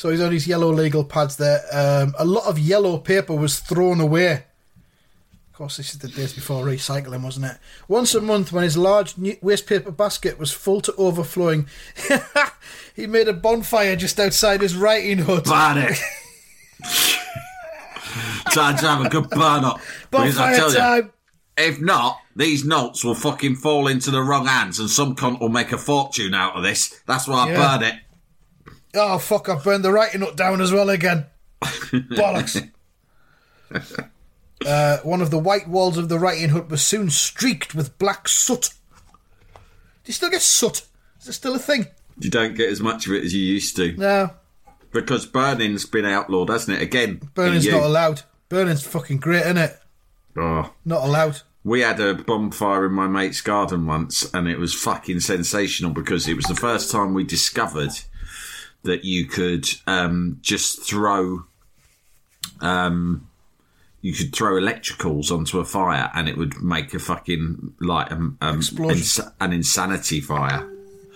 So 0.01 0.09
he's 0.09 0.23
on 0.23 0.33
his 0.33 0.47
yellow 0.47 0.73
legal 0.73 1.05
pads 1.05 1.37
there. 1.37 1.61
Um, 1.71 2.15
a 2.19 2.25
lot 2.25 2.47
of 2.47 2.59
yellow 2.59 2.97
paper 2.97 3.35
was 3.35 3.59
thrown 3.59 4.01
away. 4.01 4.45
Of 5.51 5.53
course, 5.53 5.77
this 5.77 5.91
is 5.91 5.99
the 5.99 6.09
days 6.09 6.33
before 6.33 6.65
recycling, 6.65 7.23
wasn't 7.23 7.45
it? 7.45 7.59
Once 7.87 8.15
a 8.15 8.23
month, 8.23 8.51
when 8.51 8.65
his 8.65 8.79
large 8.79 9.17
waste 9.43 9.67
paper 9.67 9.91
basket 9.91 10.39
was 10.39 10.53
full 10.53 10.81
to 10.81 10.95
overflowing, 10.95 11.67
he 12.97 13.07
made 13.07 13.29
a 13.29 13.35
bonfire 13.35 13.95
just 13.95 14.19
outside 14.19 14.63
his 14.63 14.75
writing 14.75 15.19
hut. 15.19 15.45
Burn 15.45 15.77
it. 15.77 15.99
Time 18.55 18.79
to 18.79 18.89
have 18.89 19.05
a 19.05 19.11
good 19.11 19.29
burn 19.29 19.67
up. 19.67 19.81
Because 20.11 20.39
I 20.39 20.57
tell 20.57 20.71
you, 20.71 20.79
time. 20.79 21.13
if 21.59 21.79
not, 21.79 22.17
these 22.35 22.65
notes 22.65 23.05
will 23.05 23.15
fucking 23.15 23.57
fall 23.57 23.87
into 23.87 24.11
the 24.11 24.23
wrong 24.23 24.47
hands 24.47 24.79
and 24.79 24.89
some 24.89 25.15
cunt 25.15 25.41
will 25.41 25.51
make 25.51 25.73
a 25.73 25.79
fortune 25.79 26.33
out 26.33 26.57
of 26.57 26.63
this. 26.63 27.03
That's 27.07 27.29
why 27.29 27.49
I 27.49 27.51
Yeah. 27.51 27.57
burn 27.79 27.83
it. 27.87 27.95
Oh 28.95 29.19
fuck! 29.19 29.49
I've 29.49 29.63
burned 29.65 29.85
the 29.85 29.93
writing 29.93 30.21
hut 30.21 30.37
down 30.37 30.61
as 30.61 30.73
well 30.73 30.91
again. 30.91 31.27
Bollocks. 31.63 32.69
uh, 34.67 34.99
one 34.99 35.21
of 35.21 35.31
the 35.31 35.39
white 35.39 35.69
walls 35.69 35.97
of 35.99 36.09
the 36.09 36.19
writing 36.19 36.51
hut 36.51 36.69
was 36.69 36.83
soon 36.83 37.11
streaked 37.11 37.75
with 37.75 37.97
black 37.99 38.29
soot. 38.29 38.71
Do 39.55 39.61
you 40.07 40.13
still 40.15 40.31
get 40.31 40.43
soot? 40.43 40.83
Is 41.21 41.29
it 41.29 41.33
still 41.35 41.55
a 41.55 41.59
thing? 41.59 41.87
You 42.19 42.31
don't 42.31 42.55
get 42.57 42.71
as 42.71 42.81
much 42.81 43.07
of 43.07 43.13
it 43.13 43.25
as 43.25 43.35
you 43.35 43.43
used 43.43 43.77
to. 43.77 43.93
No, 43.97 44.31
Because 44.93 45.27
burning's 45.27 45.87
been 45.87 46.05
outlawed, 46.05 46.49
hasn't 46.51 46.79
it? 46.79 46.83
Again. 46.83 47.21
burning's 47.35 47.65
EU. 47.67 47.73
not 47.73 47.83
allowed. 47.85 48.23
Burning's 48.49 48.85
fucking 48.87 49.19
great, 49.19 49.43
isn't 49.43 49.59
it? 49.59 49.79
Oh. 50.37 50.73
Not 50.85 51.05
allowed. 51.05 51.43
We 51.63 51.81
had 51.81 52.01
a 52.01 52.15
bonfire 52.15 52.87
in 52.87 52.93
my 52.93 53.07
mate's 53.07 53.41
garden 53.43 53.87
once, 53.87 54.33
and 54.33 54.49
it 54.49 54.59
was 54.59 54.75
fucking 54.75 55.21
sensational 55.21 55.91
because 55.93 56.27
it 56.27 56.35
was 56.35 56.47
the 56.47 56.55
first 56.55 56.91
time 56.91 57.13
we 57.15 57.23
discovered 57.25 57.91
that 58.83 59.05
you 59.05 59.27
could 59.27 59.67
um, 59.87 60.39
just 60.41 60.83
throw, 60.83 61.45
um, 62.61 63.29
you 64.01 64.13
could 64.13 64.35
throw 64.35 64.55
electricals 64.55 65.31
onto 65.31 65.59
a 65.59 65.65
fire, 65.65 66.11
and 66.15 66.29
it 66.29 66.37
would 66.37 66.63
make 66.63 66.95
a 66.95 66.99
fucking 66.99 67.75
like 67.81 68.11
um, 68.11 68.39
um, 68.41 68.63
ins- 68.89 69.21
an 69.41 69.53
insanity 69.53 70.21
fire. 70.21 70.69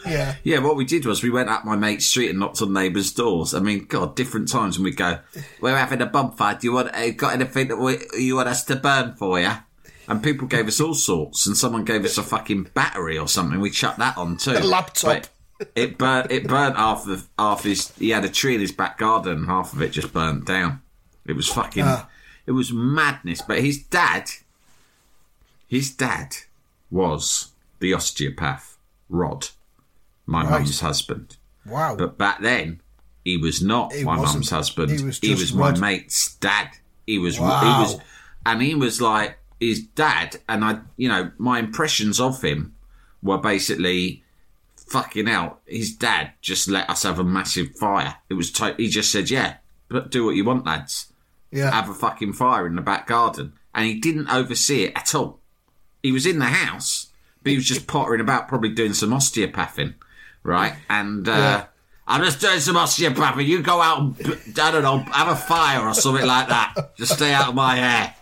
Yeah. 0.06 0.34
Yeah, 0.44 0.58
what 0.58 0.76
we 0.76 0.84
did 0.84 1.06
was 1.06 1.22
we 1.22 1.30
went 1.30 1.48
up 1.48 1.64
my 1.64 1.76
mate's 1.76 2.04
street 2.04 2.28
and 2.28 2.38
knocked 2.38 2.60
on 2.60 2.74
neighbours' 2.74 3.12
doors. 3.12 3.54
I 3.54 3.60
mean, 3.60 3.86
God, 3.86 4.14
different 4.14 4.48
times 4.48 4.78
when 4.78 4.84
we 4.84 4.90
go, 4.90 5.20
we're 5.62 5.76
having 5.76 6.02
a 6.02 6.06
bonfire. 6.06 6.58
Do 6.60 6.66
you 6.66 6.74
want, 6.74 6.94
uh, 6.94 7.10
got 7.12 7.32
anything 7.32 7.68
that 7.68 7.78
we, 7.78 7.98
you 8.18 8.36
want 8.36 8.48
us 8.48 8.64
to 8.64 8.76
burn 8.76 9.14
for 9.14 9.40
you? 9.40 9.52
And 10.06 10.22
people 10.22 10.46
gave 10.46 10.68
us 10.68 10.78
all 10.78 10.92
sorts, 10.92 11.46
and 11.46 11.56
someone 11.56 11.86
gave 11.86 12.04
us 12.04 12.18
a 12.18 12.22
fucking 12.22 12.64
battery 12.74 13.16
or 13.16 13.26
something. 13.26 13.58
We 13.60 13.70
chucked 13.70 14.00
that 14.00 14.18
on 14.18 14.36
too. 14.36 14.50
A 14.50 14.60
laptop. 14.60 15.22
But 15.22 15.30
It 15.74 15.98
burnt. 15.98 16.30
It 16.30 16.46
burnt 16.48 16.76
half 16.76 17.06
of 17.06 17.28
half 17.38 17.62
his. 17.62 17.92
He 17.96 18.10
had 18.10 18.24
a 18.24 18.28
tree 18.28 18.54
in 18.54 18.60
his 18.60 18.72
back 18.72 18.98
garden. 18.98 19.46
Half 19.46 19.72
of 19.72 19.82
it 19.82 19.90
just 19.90 20.12
burnt 20.12 20.44
down. 20.46 20.82
It 21.26 21.34
was 21.34 21.48
fucking. 21.48 21.84
Ah. 21.86 22.08
It 22.46 22.52
was 22.52 22.72
madness. 22.72 23.40
But 23.40 23.60
his 23.60 23.82
dad, 23.82 24.28
his 25.68 25.90
dad, 25.92 26.36
was 26.90 27.52
the 27.78 27.94
osteopath 27.94 28.76
Rod, 29.08 29.48
my 30.26 30.42
Right. 30.42 30.50
mum's 30.62 30.80
husband. 30.80 31.36
Wow. 31.66 31.96
But 31.96 32.18
back 32.18 32.40
then, 32.42 32.80
he 33.24 33.36
was 33.36 33.62
not 33.62 33.92
He 33.92 34.04
my 34.04 34.16
mum's 34.16 34.50
husband. 34.50 34.90
He 34.90 35.04
was 35.04 35.18
just 35.20 35.54
my 35.54 35.70
Rod. 35.70 35.80
mate's 35.80 36.34
dad. 36.36 36.70
He 37.06 37.18
was. 37.18 37.38
Wow. 37.38 37.60
He 37.60 37.82
was, 37.94 38.00
and 38.44 38.60
he 38.60 38.74
was 38.74 39.00
like 39.00 39.38
his 39.60 39.82
dad. 39.82 40.40
And 40.48 40.64
I, 40.64 40.80
you 40.96 41.08
know, 41.08 41.30
my 41.38 41.58
impressions 41.60 42.20
of 42.20 42.42
him 42.42 42.74
were 43.22 43.38
basically 43.38 44.22
fucking 44.86 45.28
out. 45.28 45.60
His 45.66 45.94
dad 45.94 46.32
just 46.40 46.68
let 46.68 46.88
us 46.90 47.02
have 47.02 47.18
a 47.18 47.24
massive 47.24 47.74
fire. 47.76 48.16
It 48.28 48.34
was. 48.34 48.50
To- 48.52 48.74
he 48.76 48.88
just 48.88 49.10
said, 49.12 49.30
"Yeah, 49.30 49.56
but 49.88 50.10
do 50.10 50.24
what 50.24 50.34
you 50.36 50.44
want, 50.44 50.66
lads. 50.66 51.12
yeah. 51.50 51.70
Have 51.70 51.88
a 51.88 51.94
fucking 51.94 52.32
fire 52.34 52.66
in 52.66 52.74
the 52.76 52.82
back 52.82 53.06
garden." 53.06 53.52
And 53.74 53.86
he 53.86 53.94
didn't 53.98 54.28
oversee 54.28 54.84
it 54.84 54.92
at 54.94 55.14
all. 55.14 55.40
He 56.02 56.12
was 56.12 56.26
in 56.26 56.38
the 56.38 56.44
house, 56.46 57.08
but 57.42 57.50
he 57.50 57.56
was 57.56 57.66
just 57.66 57.86
pottering 57.86 58.20
about, 58.20 58.46
probably 58.46 58.68
doing 58.68 58.92
some 58.94 59.12
osteopathing, 59.12 59.94
right? 60.44 60.74
And 60.88 61.28
uh, 61.28 61.64
I'm 62.06 62.22
just 62.22 62.40
doing 62.40 62.60
some 62.60 62.76
osteopathy. 62.76 63.44
You 63.44 63.62
go 63.62 63.80
out 63.80 63.98
and, 64.00 64.60
I 64.60 64.70
don't 64.70 64.82
know, 64.82 64.98
have 64.98 65.28
a 65.28 65.34
fire 65.34 65.80
or 65.80 65.94
something 65.94 66.24
like 66.26 66.48
that. 66.48 66.74
Just 66.96 67.14
stay 67.14 67.32
out 67.32 67.48
of 67.48 67.54
my 67.56 67.74
hair. 67.76 68.14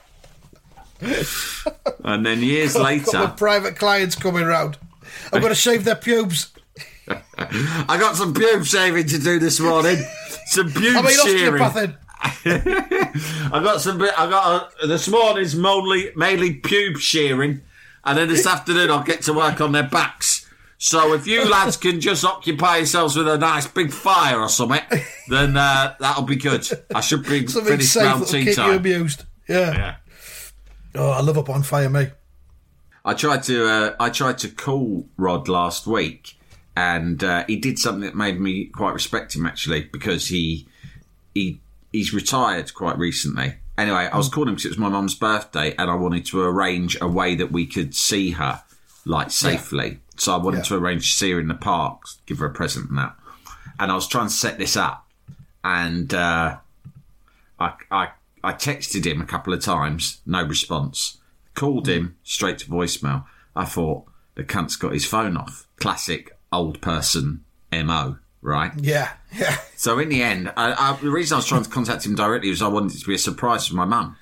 And 2.05 2.25
then 2.25 2.41
years 2.43 2.73
Got 2.75 2.83
later, 2.85 3.35
private 3.37 3.77
clients 3.77 4.15
coming 4.15 4.45
round. 4.45 4.79
I'm 5.33 5.41
going 5.41 5.53
to 5.53 5.55
shave 5.55 5.85
their 5.85 5.97
pubes. 5.97 6.53
I 7.09 7.97
got 7.99 8.17
some 8.17 8.33
pube 8.33 8.65
shaving 8.65 9.07
to 9.09 9.19
do 9.19 9.39
this 9.39 9.61
morning. 9.61 9.97
Some 10.47 10.69
pube 10.71 10.97
I 10.97 11.03
mean, 11.03 11.37
shearing. 11.37 11.95
I 13.53 13.61
got 13.63 13.81
some. 13.81 14.01
I 14.01 14.31
got 14.31 14.73
a, 14.83 14.87
this 14.87 15.09
morning's 15.09 15.57
mainly 15.57 16.13
mainly 16.15 16.61
pube 16.61 16.99
shearing, 16.99 17.63
and 18.05 18.19
then 18.19 18.29
this 18.29 18.47
afternoon 18.47 18.91
I'll 18.91 19.03
get 19.03 19.23
to 19.23 19.33
work 19.33 19.61
on 19.61 19.73
their 19.73 19.89
backs. 19.89 20.49
So 20.79 21.15
if 21.15 21.27
you 21.27 21.49
lads 21.49 21.77
can 21.77 22.01
just 22.01 22.25
occupy 22.25 22.79
yourselves 22.79 23.17
with 23.17 23.29
a 23.29 23.39
nice 23.39 23.67
big 23.69 23.93
fire 23.93 24.41
or 24.41 24.49
something, 24.49 24.81
then 25.29 25.57
uh, 25.57 25.95
that'll 26.01 26.25
be 26.25 26.37
good. 26.37 26.67
I 26.95 27.01
should 27.01 27.25
be 27.25 27.47
Something 27.47 27.73
finished 27.73 27.93
safe 27.93 28.03
round 28.03 28.23
that'll 28.23 28.33
tea 28.33 28.41
keep 28.41 28.49
you 28.49 28.55
time. 28.55 28.77
amused. 28.79 29.25
Yeah. 29.49 29.73
Yeah. 29.73 29.97
Oh, 30.95 31.11
I 31.11 31.21
love 31.21 31.37
a 31.37 31.43
bonfire, 31.43 31.89
mate. 31.89 32.11
I 33.05 33.15
tried 33.15 33.43
to 33.45 33.67
uh, 33.69 33.97
I 33.99 34.11
tried 34.11 34.39
to 34.39 34.49
call 34.49 35.07
Rod 35.17 35.49
last 35.49 35.87
week, 35.87 36.39
and 36.77 37.23
uh, 37.23 37.45
he 37.47 37.57
did 37.57 37.79
something 37.79 38.03
that 38.03 38.15
made 38.15 38.41
me 38.41 38.67
quite 38.67 38.95
respect 38.95 39.35
him 39.35 39.45
actually 39.47 39.85
because 39.93 40.29
he 40.29 40.67
he 41.35 41.61
he's 41.93 42.13
retired 42.15 42.73
quite 42.75 42.97
recently. 42.99 43.55
Anyway, 43.77 44.09
I 44.13 44.17
was 44.17 44.29
calling 44.29 44.49
him 44.51 44.55
because 44.55 44.67
it 44.67 44.71
was 44.71 44.79
my 44.79 44.89
mum's 44.89 45.15
birthday, 45.15 45.75
and 45.77 45.91
I 45.91 45.95
wanted 45.95 46.27
to 46.27 46.43
arrange 46.43 46.97
a 47.01 47.09
way 47.09 47.35
that 47.35 47.51
we 47.51 47.67
could 47.67 47.95
see 47.95 48.33
her 48.33 48.63
like 49.05 49.31
safely. 49.31 49.99
So 50.17 50.35
I 50.35 50.37
wanted 50.37 50.59
Yeah. 50.59 50.63
to 50.65 50.77
arrange 50.77 51.11
to 51.13 51.19
see 51.19 51.33
her 51.33 51.41
in 51.41 51.49
the 51.49 51.55
park, 51.55 52.03
give 52.27 52.39
her 52.39 52.47
a 52.47 52.51
present 52.53 52.91
and 52.91 52.99
that. 52.99 53.17
And 53.81 53.91
I 53.91 53.95
was 53.95 54.07
trying 54.07 54.29
to 54.29 54.33
set 54.35 54.59
this 54.59 54.77
up, 54.77 55.09
and 55.65 56.13
uh, 56.15 56.59
I, 57.59 57.73
I 57.91 58.09
I 58.45 58.53
texted 58.53 59.05
him 59.05 59.21
a 59.21 59.25
couple 59.27 59.53
of 59.53 59.61
times, 59.61 60.21
no 60.27 60.43
response. 60.45 61.19
Called 61.55 61.89
him 61.89 62.17
straight 62.23 62.59
to 62.59 62.67
voicemail. 62.67 63.25
I 63.55 63.65
thought 63.65 64.05
the 64.35 64.45
cunt's 64.45 64.77
got 64.77 64.93
his 64.93 65.05
phone 65.05 65.37
off. 65.37 65.67
Classic 65.77 66.37
old 66.53 66.81
person 66.81 67.45
mo, 67.73 68.19
right? 68.41 68.73
Yeah. 68.79 69.13
Yeah. 69.35 69.57
So 69.77 69.99
in 69.99 70.11
the 70.11 70.23
end, 70.23 70.53
I, 70.59 70.73
I, 70.73 70.99
the 71.01 71.11
reason 71.11 71.37
I 71.37 71.39
was 71.39 71.47
trying 71.47 71.63
to 71.63 71.71
contact 71.71 72.05
him 72.05 72.15
directly 72.15 72.51
was 72.51 72.61
I 72.61 72.69
wanted 72.69 72.95
it 72.95 73.01
to 73.01 73.07
be 73.07 73.15
a 73.15 73.19
surprise 73.19 73.67
for 73.67 73.75
my 73.77 73.87
mum. 73.87 74.17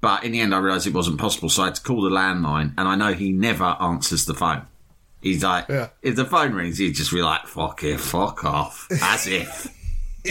But 0.00 0.24
in 0.24 0.32
the 0.32 0.40
end, 0.40 0.54
I 0.54 0.58
realised 0.58 0.86
it 0.86 0.94
wasn't 0.94 1.18
possible, 1.20 1.50
so 1.50 1.62
I 1.62 1.66
had 1.66 1.74
to 1.74 1.82
call 1.82 2.00
the 2.00 2.08
landline, 2.08 2.72
and 2.78 2.88
I 2.88 2.94
know 2.94 3.12
he 3.12 3.30
never 3.30 3.76
answers 3.80 4.24
the 4.24 4.32
phone. 4.32 4.62
He's 5.20 5.42
like, 5.44 5.66
Yeah. 5.68 5.88
if 6.02 6.16
the 6.16 6.24
phone 6.24 6.54
rings, 6.54 6.78
he'd 6.78 6.94
just 6.94 7.12
be 7.12 7.20
like, 7.22 7.46
fuck 7.46 7.82
it, 7.84 8.00
fuck 8.00 8.44
off. 8.46 8.86
As 9.02 9.26
if. 9.26 9.68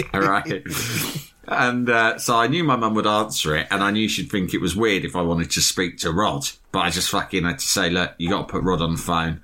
All 0.16 0.22
right. 0.22 0.64
And 1.46 1.90
uh, 1.90 2.18
so 2.20 2.38
I 2.38 2.48
knew 2.48 2.64
my 2.64 2.78
mum 2.78 2.94
would 2.96 3.08
answer 3.08 3.56
it, 3.56 3.68
and 3.70 3.84
I 3.84 3.92
knew 3.92 4.08
she'd 4.08 4.32
think 4.32 4.54
it 4.54 4.62
was 4.62 4.76
weird 4.76 5.04
if 5.04 5.16
I 5.16 5.22
wanted 5.22 5.52
to 5.52 5.62
speak 5.62 5.98
to 6.00 6.12
Rod. 6.12 6.46
But 6.72 6.80
I 6.80 6.90
just 6.90 7.10
fucking 7.10 7.44
had 7.44 7.60
to 7.60 7.68
say, 7.68 7.90
look, 7.90 8.14
you 8.18 8.30
got 8.30 8.48
to 8.48 8.52
put 8.52 8.64
Rod 8.64 8.82
on 8.82 8.94
the 8.94 9.02
phone. 9.02 9.42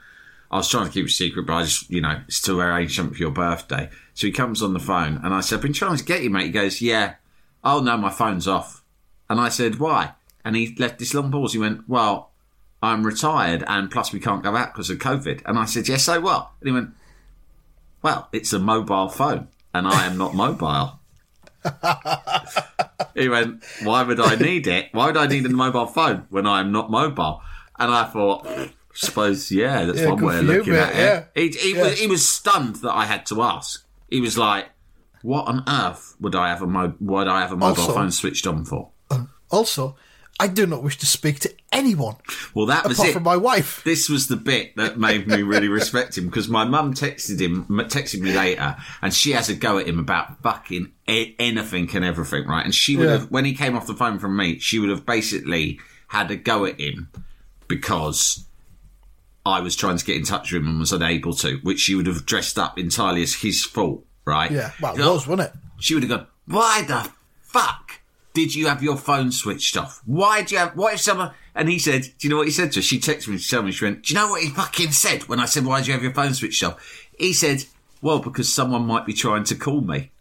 I 0.49 0.57
was 0.57 0.69
trying 0.69 0.85
to 0.87 0.91
keep 0.91 1.05
it 1.05 1.11
secret, 1.11 1.45
but 1.45 1.53
I 1.53 1.63
just, 1.63 1.89
you 1.89 2.01
know, 2.01 2.21
it's 2.27 2.41
to 2.41 2.59
arrange 2.59 2.95
something 2.95 3.15
for 3.15 3.21
your 3.21 3.31
birthday. 3.31 3.89
So 4.13 4.27
he 4.27 4.33
comes 4.33 4.63
on 4.63 4.73
the 4.73 4.79
phone, 4.79 5.19
and 5.23 5.33
I 5.33 5.41
said, 5.41 5.57
I've 5.57 5.61
been 5.61 5.73
trying 5.73 5.97
to 5.97 6.03
get 6.03 6.23
you, 6.23 6.29
mate. 6.29 6.45
He 6.45 6.51
goes, 6.51 6.81
yeah. 6.81 7.15
Oh, 7.63 7.81
no, 7.81 7.97
my 7.97 8.09
phone's 8.09 8.47
off. 8.47 8.81
And 9.29 9.39
I 9.39 9.49
said, 9.49 9.79
why? 9.79 10.13
And 10.45 10.55
he 10.55 10.75
left 10.79 10.99
this 10.99 11.13
long 11.13 11.31
pause. 11.31 11.53
He 11.53 11.59
went, 11.59 11.87
well, 11.87 12.31
I'm 12.81 13.05
retired, 13.05 13.63
and 13.67 13.91
plus 13.91 14.13
we 14.13 14.21
can't 14.21 14.41
go 14.41 14.55
out 14.55 14.73
because 14.73 14.89
of 14.89 14.99
COVID. 14.99 15.41
And 15.45 15.59
I 15.59 15.65
said, 15.65 15.89
yes, 15.89 16.03
so 16.05 16.21
what? 16.21 16.49
And 16.61 16.69
he 16.69 16.73
went, 16.73 16.91
well, 18.01 18.29
it's 18.31 18.53
a 18.53 18.59
mobile 18.59 19.09
phone, 19.09 19.49
and 19.73 19.85
I 19.85 20.05
am 20.05 20.17
not 20.17 20.33
mobile. 20.33 20.98
He 23.15 23.29
went, 23.29 23.63
Why 23.83 24.03
would 24.03 24.19
I 24.19 24.35
need 24.35 24.67
it? 24.67 24.89
Why 24.91 25.07
would 25.07 25.17
I 25.17 25.27
need 25.27 25.45
a 25.45 25.49
mobile 25.49 25.87
phone 25.87 26.25
when 26.29 26.47
I 26.47 26.59
am 26.61 26.71
not 26.71 26.89
mobile? 26.91 27.41
And 27.77 27.91
I 27.93 28.05
thought, 28.05 28.47
suppose, 28.93 29.51
yeah, 29.51 29.85
that's 29.85 29.99
Yeah, 29.99 30.09
one 30.09 30.23
way 30.25 30.37
of 30.37 30.43
you, 30.43 30.49
looking 30.57 30.73
at 30.75 30.95
yeah. 30.95 31.25
it. 31.35 31.55
He, 31.55 31.59
he, 31.71 31.75
Yeah. 31.75 31.83
was, 31.83 31.99
he 31.99 32.07
was 32.07 32.27
stunned 32.27 32.77
that 32.77 32.93
I 32.93 33.05
had 33.05 33.25
to 33.27 33.41
ask. 33.41 33.85
He 34.09 34.19
was 34.21 34.37
like, 34.37 34.69
What 35.21 35.47
on 35.47 35.63
earth 35.67 36.15
would 36.19 36.35
I 36.35 36.49
have 36.49 36.61
a 36.61 36.67
mo- 36.67 36.95
would 36.99 37.27
I 37.27 37.41
have 37.41 37.51
a 37.51 37.57
mobile 37.57 37.81
Also- 37.81 37.93
phone 37.93 38.11
switched 38.11 38.45
on 38.47 38.65
for? 38.65 38.91
Um, 39.11 39.29
also, 39.49 39.95
I 40.41 40.47
do 40.47 40.65
not 40.65 40.81
wish 40.83 40.97
to 40.99 41.05
speak 41.05 41.39
to 41.41 41.53
anyone 41.71 42.15
Well, 42.53 42.67
that 42.67 42.87
was 42.87 42.97
apart 42.97 43.09
it. 43.09 43.13
from 43.13 43.23
my 43.23 43.35
wife. 43.35 43.81
this 43.83 44.07
was 44.07 44.27
the 44.27 44.37
bit 44.37 44.75
that 44.77 44.97
made 44.97 45.27
me 45.27 45.43
really 45.43 45.67
respect 45.79 46.17
him 46.17 46.27
because 46.27 46.47
my 46.47 46.63
mum 46.63 46.93
texted 46.93 47.39
him, 47.41 47.65
texted 47.65 48.21
me 48.21 48.33
later, 48.33 48.77
and 49.01 49.13
she 49.13 49.31
has 49.33 49.49
a 49.49 49.53
go 49.55 49.77
at 49.77 49.87
him 49.87 49.99
about 49.99 50.41
fucking 50.41 50.91
anything 51.07 51.89
and 51.93 52.05
everything, 52.05 52.47
right? 52.47 52.63
And 52.63 52.73
she 52.73 52.95
would 52.95 53.07
Yeah. 53.07 53.11
have, 53.19 53.31
when 53.31 53.43
he 53.45 53.53
came 53.53 53.75
off 53.75 53.85
the 53.87 53.93
phone 53.93 54.17
from 54.19 54.37
me, 54.37 54.59
she 54.59 54.79
would 54.79 54.89
have 54.89 55.05
basically 55.05 55.79
had 56.07 56.31
a 56.31 56.35
go 56.37 56.65
at 56.65 56.79
him 56.79 57.09
because 57.67 58.45
I 59.45 59.59
was 59.61 59.75
trying 59.75 59.97
to 59.97 60.05
get 60.05 60.17
in 60.17 60.23
touch 60.23 60.51
with 60.51 60.61
him 60.61 60.67
and 60.69 60.79
was 60.79 60.91
unable 60.91 61.33
to, 61.35 61.57
which 61.63 61.79
she 61.79 61.95
would 61.95 62.07
have 62.07 62.25
dressed 62.25 62.57
up 62.59 62.77
entirely 62.79 63.23
as 63.23 63.35
his 63.35 63.63
fault, 63.63 64.05
right? 64.25 64.51
Yeah. 64.51 64.71
Well, 64.81 64.95
it 64.95 64.99
was, 64.99 65.27
wasn't 65.27 65.49
it? 65.49 65.53
she 65.79 65.93
would 65.93 66.03
have 66.03 66.09
gone, 66.09 66.27
why 66.45 66.81
the 66.83 67.09
fuck 67.41 67.88
did 68.39 68.55
you 68.55 68.67
have 68.67 68.81
your 68.81 68.95
phone 68.95 69.31
switched 69.31 69.75
off? 69.75 70.01
Why 70.05 70.41
do 70.43 70.55
you 70.55 70.59
have, 70.59 70.75
what 70.75 70.93
if 70.93 71.01
someone, 71.01 71.31
and 71.53 71.67
he 71.67 71.77
said, 71.77 72.03
do 72.03 72.27
you 72.27 72.29
know 72.29 72.37
what 72.37 72.47
he 72.47 72.53
said 72.53 72.71
to 72.71 72.79
her? 72.79 72.81
She 72.81 72.99
texted 72.99 73.27
me 73.27 73.37
to 73.37 73.49
tell 73.49 73.63
me, 73.63 73.71
she 73.71 73.83
went, 73.83 74.03
do 74.03 74.13
you 74.13 74.19
know 74.19 74.29
what 74.29 74.41
he 74.41 74.49
fucking 74.49 74.91
said 74.91 75.27
when 75.27 75.39
I 75.39 75.45
said, 75.45 75.65
why 75.65 75.81
do 75.81 75.87
you 75.87 75.93
have 75.93 76.03
your 76.03 76.13
phone 76.13 76.33
switched 76.33 76.63
off? 76.63 77.05
He 77.17 77.33
said, 77.33 77.65
well, 78.01 78.19
because 78.19 78.53
someone 78.53 78.85
might 78.85 79.05
be 79.05 79.13
trying 79.13 79.43
to 79.45 79.55
call 79.55 79.81
me. 79.81 80.11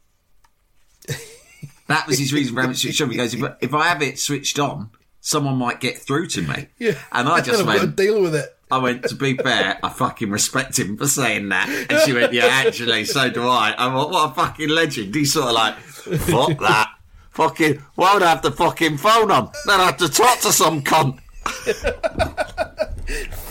that 1.87 2.07
was 2.09 2.19
his 2.19 2.33
reason 2.33 2.55
for 2.55 2.61
having 2.63 2.75
it 2.75 2.79
switched 2.79 3.01
off. 3.01 3.11
He 3.11 3.17
goes, 3.17 3.35
if, 3.35 3.43
if 3.61 3.73
I 3.75 3.87
have 3.89 4.03
it 4.03 4.19
switched 4.19 4.59
on, 4.59 4.91
someone 5.21 5.57
might 5.57 5.79
get 5.81 5.97
through 5.99 6.27
to 6.29 6.43
me. 6.43 6.67
Yeah. 6.79 6.99
And 7.13 7.29
I 7.29 7.41
just 7.41 7.65
went, 7.65 7.95
deal 7.97 8.21
with 8.21 8.35
it. 8.35 8.57
I 8.71 8.79
went, 8.79 9.05
to 9.05 9.15
be 9.15 9.37
fair, 9.37 9.79
I 9.83 9.89
fucking 9.89 10.31
respect 10.31 10.79
him 10.79 10.97
for 10.97 11.07
saying 11.07 11.49
that. 11.49 11.69
And 11.89 12.01
she 12.01 12.13
went, 12.13 12.33
yeah, 12.33 12.47
actually, 12.47 13.05
so 13.05 13.31
do 13.31 13.47
I. 13.49 13.75
I 13.79 13.95
went, 13.95 14.11
what 14.11 14.31
a 14.31 14.35
fucking 14.35 14.69
legend. 14.69 15.15
He's 15.15 15.33
sort 15.33 15.49
of 15.49 15.55
like, 15.55 15.77
fuck 15.77 16.59
that. 16.59 16.91
Fucking, 17.39 17.79
why 17.95 18.15
would 18.15 18.25
I 18.25 18.31
have 18.31 18.43
the 18.43 18.51
fucking 18.51 18.97
phone 18.97 19.31
on? 19.31 19.53
Then 19.65 19.79
I 19.79 19.85
have 19.85 19.97
to 19.99 20.09
talk 20.09 20.41
to 20.41 20.53
some 20.53 20.83
cunt. 20.83 21.21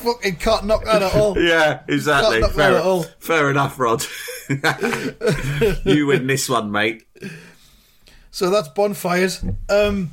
Fucking 0.03 0.35
can't 0.35 0.65
knock 0.65 0.83
that 0.83 1.03
at 1.03 1.15
all. 1.15 1.39
Yeah, 1.39 1.83
exactly. 1.87 2.41
Not 2.41 2.51
Fair, 2.51 2.81
all. 2.81 3.03
fair 3.19 3.49
enough, 3.49 3.79
Rod. 3.79 4.05
you 5.85 6.05
win 6.07 6.27
this 6.27 6.49
one, 6.49 6.69
mate. 6.69 7.07
So 8.29 8.49
that's 8.49 8.67
bonfires. 8.67 9.41
Um, 9.69 10.11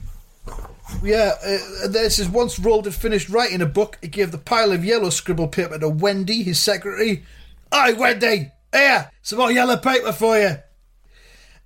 yeah, 1.02 1.32
uh, 1.44 1.88
this 1.88 2.20
is 2.20 2.28
once 2.28 2.60
Roald 2.60 2.84
had 2.84 2.94
finished 2.94 3.28
writing 3.28 3.60
a 3.60 3.66
book, 3.66 3.98
he 4.00 4.06
gave 4.06 4.30
the 4.30 4.38
pile 4.38 4.70
of 4.70 4.84
yellow 4.84 5.10
scribble 5.10 5.48
paper 5.48 5.80
to 5.80 5.88
Wendy, 5.88 6.44
his 6.44 6.60
secretary. 6.60 7.24
Hi, 7.72 7.90
Wendy! 7.90 8.52
Here, 8.72 9.10
some 9.22 9.40
more 9.40 9.50
yellow 9.50 9.78
paper 9.78 10.12
for 10.12 10.38
you. 10.38 10.58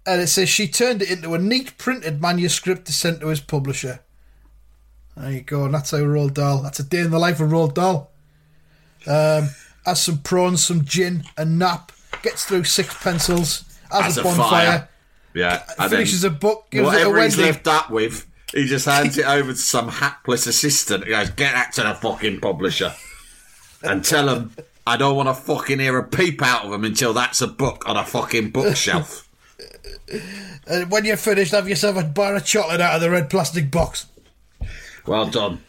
And 0.08 0.22
it 0.22 0.28
says 0.28 0.48
she 0.48 0.66
turned 0.66 1.02
it 1.02 1.10
into 1.10 1.34
a 1.34 1.38
neat 1.38 1.76
printed 1.76 2.22
manuscript 2.22 2.86
to 2.86 2.94
send 2.94 3.20
to 3.20 3.28
his 3.28 3.40
publisher. 3.40 4.00
There 5.18 5.30
you 5.30 5.42
go, 5.42 5.64
and 5.64 5.74
that's 5.74 5.90
how 5.90 5.98
Roald 5.98 6.32
Dahl. 6.32 6.62
That's 6.62 6.80
a 6.80 6.82
day 6.82 7.00
in 7.00 7.10
the 7.10 7.18
life 7.18 7.40
of 7.40 7.50
Roald 7.50 7.74
Dahl. 7.74 8.10
Um, 9.06 9.50
has 9.84 10.02
some 10.02 10.18
prawns, 10.18 10.64
some 10.64 10.86
gin, 10.86 11.24
a 11.36 11.44
nap, 11.44 11.92
gets 12.22 12.46
through 12.46 12.64
six 12.64 12.94
pencils, 13.02 13.64
has, 13.92 14.04
Has 14.04 14.18
a 14.18 14.22
bonfire. 14.22 14.48
fire. 14.48 14.88
Yeah. 15.34 15.58
finishes 15.88 16.24
a 16.24 16.30
book, 16.30 16.68
gives 16.70 16.86
Whatever 16.86 17.22
he's 17.22 17.36
left 17.36 17.68
up 17.68 17.90
with, 17.90 18.26
he 18.54 18.64
just 18.64 18.86
hands 18.86 19.18
it 19.18 19.26
over 19.26 19.52
to 19.52 19.58
some 19.58 19.88
hapless 19.88 20.46
assistant. 20.46 21.04
He 21.04 21.10
goes, 21.10 21.28
get 21.30 21.52
that 21.52 21.72
to 21.74 21.82
the 21.82 21.94
fucking 21.94 22.40
publisher. 22.40 22.94
And 23.82 24.02
tell 24.02 24.28
him 24.28 24.52
I 24.86 24.96
don't 24.96 25.16
want 25.16 25.28
to 25.28 25.34
fucking 25.34 25.80
hear 25.80 25.98
a 25.98 26.04
peep 26.04 26.42
out 26.42 26.64
of 26.64 26.72
him 26.72 26.84
until 26.84 27.12
that's 27.12 27.42
a 27.42 27.46
book 27.46 27.86
on 27.86 27.98
a 27.98 28.04
fucking 28.04 28.52
bookshelf. 28.52 29.26
And 30.66 30.90
when 30.90 31.04
you're 31.04 31.16
finished, 31.16 31.52
have 31.52 31.68
yourself 31.68 31.96
a 31.96 32.04
bar 32.04 32.36
of 32.36 32.44
chocolate 32.44 32.80
out 32.80 32.96
of 32.96 33.00
the 33.00 33.10
red 33.10 33.30
plastic 33.30 33.70
box. 33.70 34.06
well 35.06 35.26
done. 35.26 35.62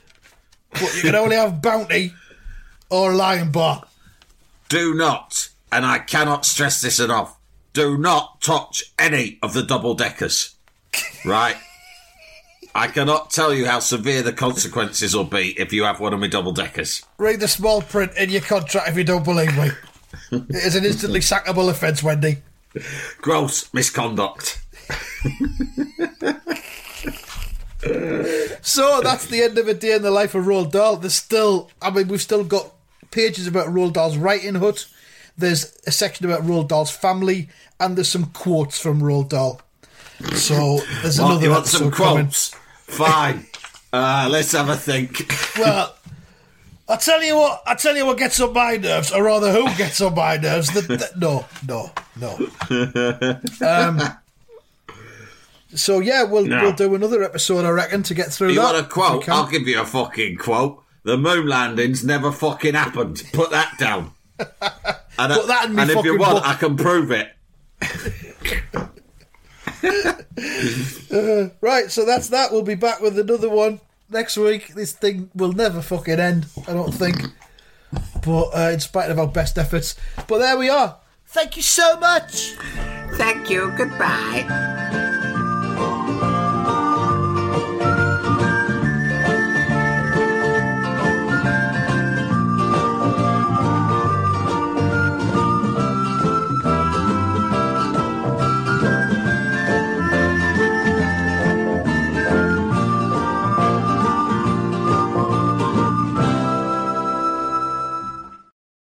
But 0.71 0.95
you 0.95 1.01
can 1.01 1.15
only 1.15 1.35
have 1.35 1.61
Bounty 1.61 2.13
or 2.89 3.13
Lion 3.13 3.51
Bar. 3.51 3.83
Do 4.67 4.93
not, 4.93 5.49
and 5.71 5.85
I 5.85 5.99
cannot 5.99 6.45
stress 6.45 6.81
this 6.81 6.99
enough, 6.99 7.37
do 7.73 7.97
not 7.97 8.41
touch 8.41 8.83
any 8.99 9.39
of 9.41 9.53
the 9.53 9.63
double 9.63 9.95
deckers. 9.95 10.55
Right? 11.25 11.55
I 12.75 12.87
cannot 12.87 13.31
tell 13.31 13.53
you 13.53 13.65
how 13.65 13.79
severe 13.79 14.21
the 14.21 14.33
consequences 14.33 15.15
will 15.15 15.23
be 15.23 15.59
if 15.59 15.73
you 15.73 15.83
have 15.83 15.99
one 15.99 16.13
of 16.13 16.19
my 16.19 16.27
double 16.27 16.51
deckers. 16.51 17.03
Read 17.17 17.39
the 17.39 17.47
small 17.47 17.81
print 17.81 18.11
in 18.15 18.29
your 18.29 18.41
contract 18.41 18.89
if 18.89 18.97
you 18.97 19.03
don't 19.03 19.25
believe 19.25 19.55
me. 19.57 19.69
it 20.31 20.55
is 20.55 20.75
an 20.75 20.85
instantly 20.85 21.19
sackable 21.19 21.69
offence, 21.69 22.03
Wendy. 22.03 22.37
Gross 23.21 23.73
misconduct. 23.73 24.61
So 28.61 28.99
that's 29.01 29.25
the 29.27 29.41
end 29.43 29.57
of 29.57 29.67
a 29.67 29.73
day 29.73 29.93
in 29.95 30.01
the 30.01 30.11
life 30.11 30.35
of 30.35 30.45
Roald 30.45 30.71
Dahl. 30.71 30.97
There's 30.97 31.13
still, 31.15 31.71
I 31.81 31.89
mean, 31.89 32.07
we've 32.07 32.21
still 32.21 32.43
got 32.43 32.71
pages 33.11 33.47
about 33.47 33.67
Roald 33.67 33.93
Dahl's 33.93 34.17
writing 34.17 34.55
hut. 34.55 34.85
there's 35.37 35.77
a 35.87 35.91
section 35.91 36.25
about 36.25 36.41
Roald 36.41 36.67
Dahl's 36.67 36.91
family, 36.91 37.49
and 37.79 37.95
there's 37.95 38.09
some 38.09 38.25
quotes 38.27 38.79
from 38.79 39.01
Roald 39.01 39.29
Dahl. 39.29 39.61
So 40.35 40.79
there's 41.01 41.19
What, 41.19 41.31
another 41.31 41.45
you 41.45 41.51
want 41.51 41.67
some 41.67 41.87
episode 41.87 41.93
coming. 42.03 42.23
quotes? 42.25 42.55
Fine. 42.87 43.45
Uh, 43.91 44.27
let's 44.29 44.51
have 44.51 44.69
a 44.69 44.75
think. 44.75 45.33
Well, 45.57 45.95
I 46.89 46.95
tell 46.95 47.21
you 47.23 47.35
what, 47.37 47.61
I 47.67 47.75
tell 47.75 47.95
you 47.95 48.05
what 48.05 48.17
gets 48.17 48.39
on 48.41 48.51
my 48.53 48.75
nerves, 48.77 49.11
or 49.11 49.23
rather, 49.23 49.51
who 49.53 49.65
gets 49.77 50.01
on 50.01 50.15
my 50.15 50.37
nerves? 50.37 50.71
The, 50.73 50.81
the, 50.81 51.11
no, 51.17 51.45
no, 51.67 51.91
no. 53.61 53.67
Um, 53.67 54.01
so 55.75 55.99
yeah, 55.99 56.23
we'll 56.23 56.45
No. 56.45 56.63
we'll 56.63 56.73
do 56.73 56.95
another 56.95 57.23
episode, 57.23 57.63
I 57.65 57.69
reckon, 57.69 58.01
to 58.03 58.13
get 58.15 58.33
through 58.33 58.49
You 58.49 58.55
that. 58.55 58.73
want 58.73 58.85
a 58.85 58.89
quote? 58.89 59.29
I'll 59.29 59.47
give 59.47 59.67
you 59.67 59.79
a 59.81 59.85
fucking 59.85 60.37
quote. 60.37 60.83
The 61.03 61.17
moon 61.17 61.47
landings 61.47 62.03
never 62.03 62.31
fucking 62.31 62.73
happened. 62.73 63.23
Put 63.33 63.51
that 63.51 63.77
down. 63.77 64.13
And, 65.19 65.33
Put 65.33 65.47
that 65.47 65.69
in 65.69 65.77
and 65.77 65.89
if 65.91 66.05
you 66.05 66.17
want, 66.17 66.35
book. 66.35 66.47
I 66.47 66.53
can 66.53 66.77
prove 66.77 67.11
it. 67.11 67.27
Right, 71.61 71.91
so 71.91 72.05
that's 72.05 72.29
that. 72.29 72.51
We'll 72.51 72.61
be 72.63 72.75
back 72.75 73.01
with 73.01 73.17
another 73.19 73.49
one 73.49 73.79
next 74.09 74.37
week. 74.37 74.73
This 74.75 74.91
thing 74.93 75.29
will 75.35 75.53
never 75.53 75.81
fucking 75.81 76.19
end, 76.19 76.45
I 76.67 76.73
don't 76.73 76.93
think. 76.93 77.17
But 78.23 78.49
uh, 78.53 78.71
in 78.73 78.79
spite 78.79 79.09
of 79.09 79.19
our 79.19 79.27
best 79.27 79.57
efforts. 79.57 79.95
But 80.27 80.39
there 80.39 80.57
we 80.57 80.69
are. 80.69 80.97
Thank 81.27 81.57
you 81.57 81.63
so 81.63 81.99
much. 81.99 82.55
Thank 83.13 83.49
you. 83.49 83.71
Goodbye. 83.77 85.17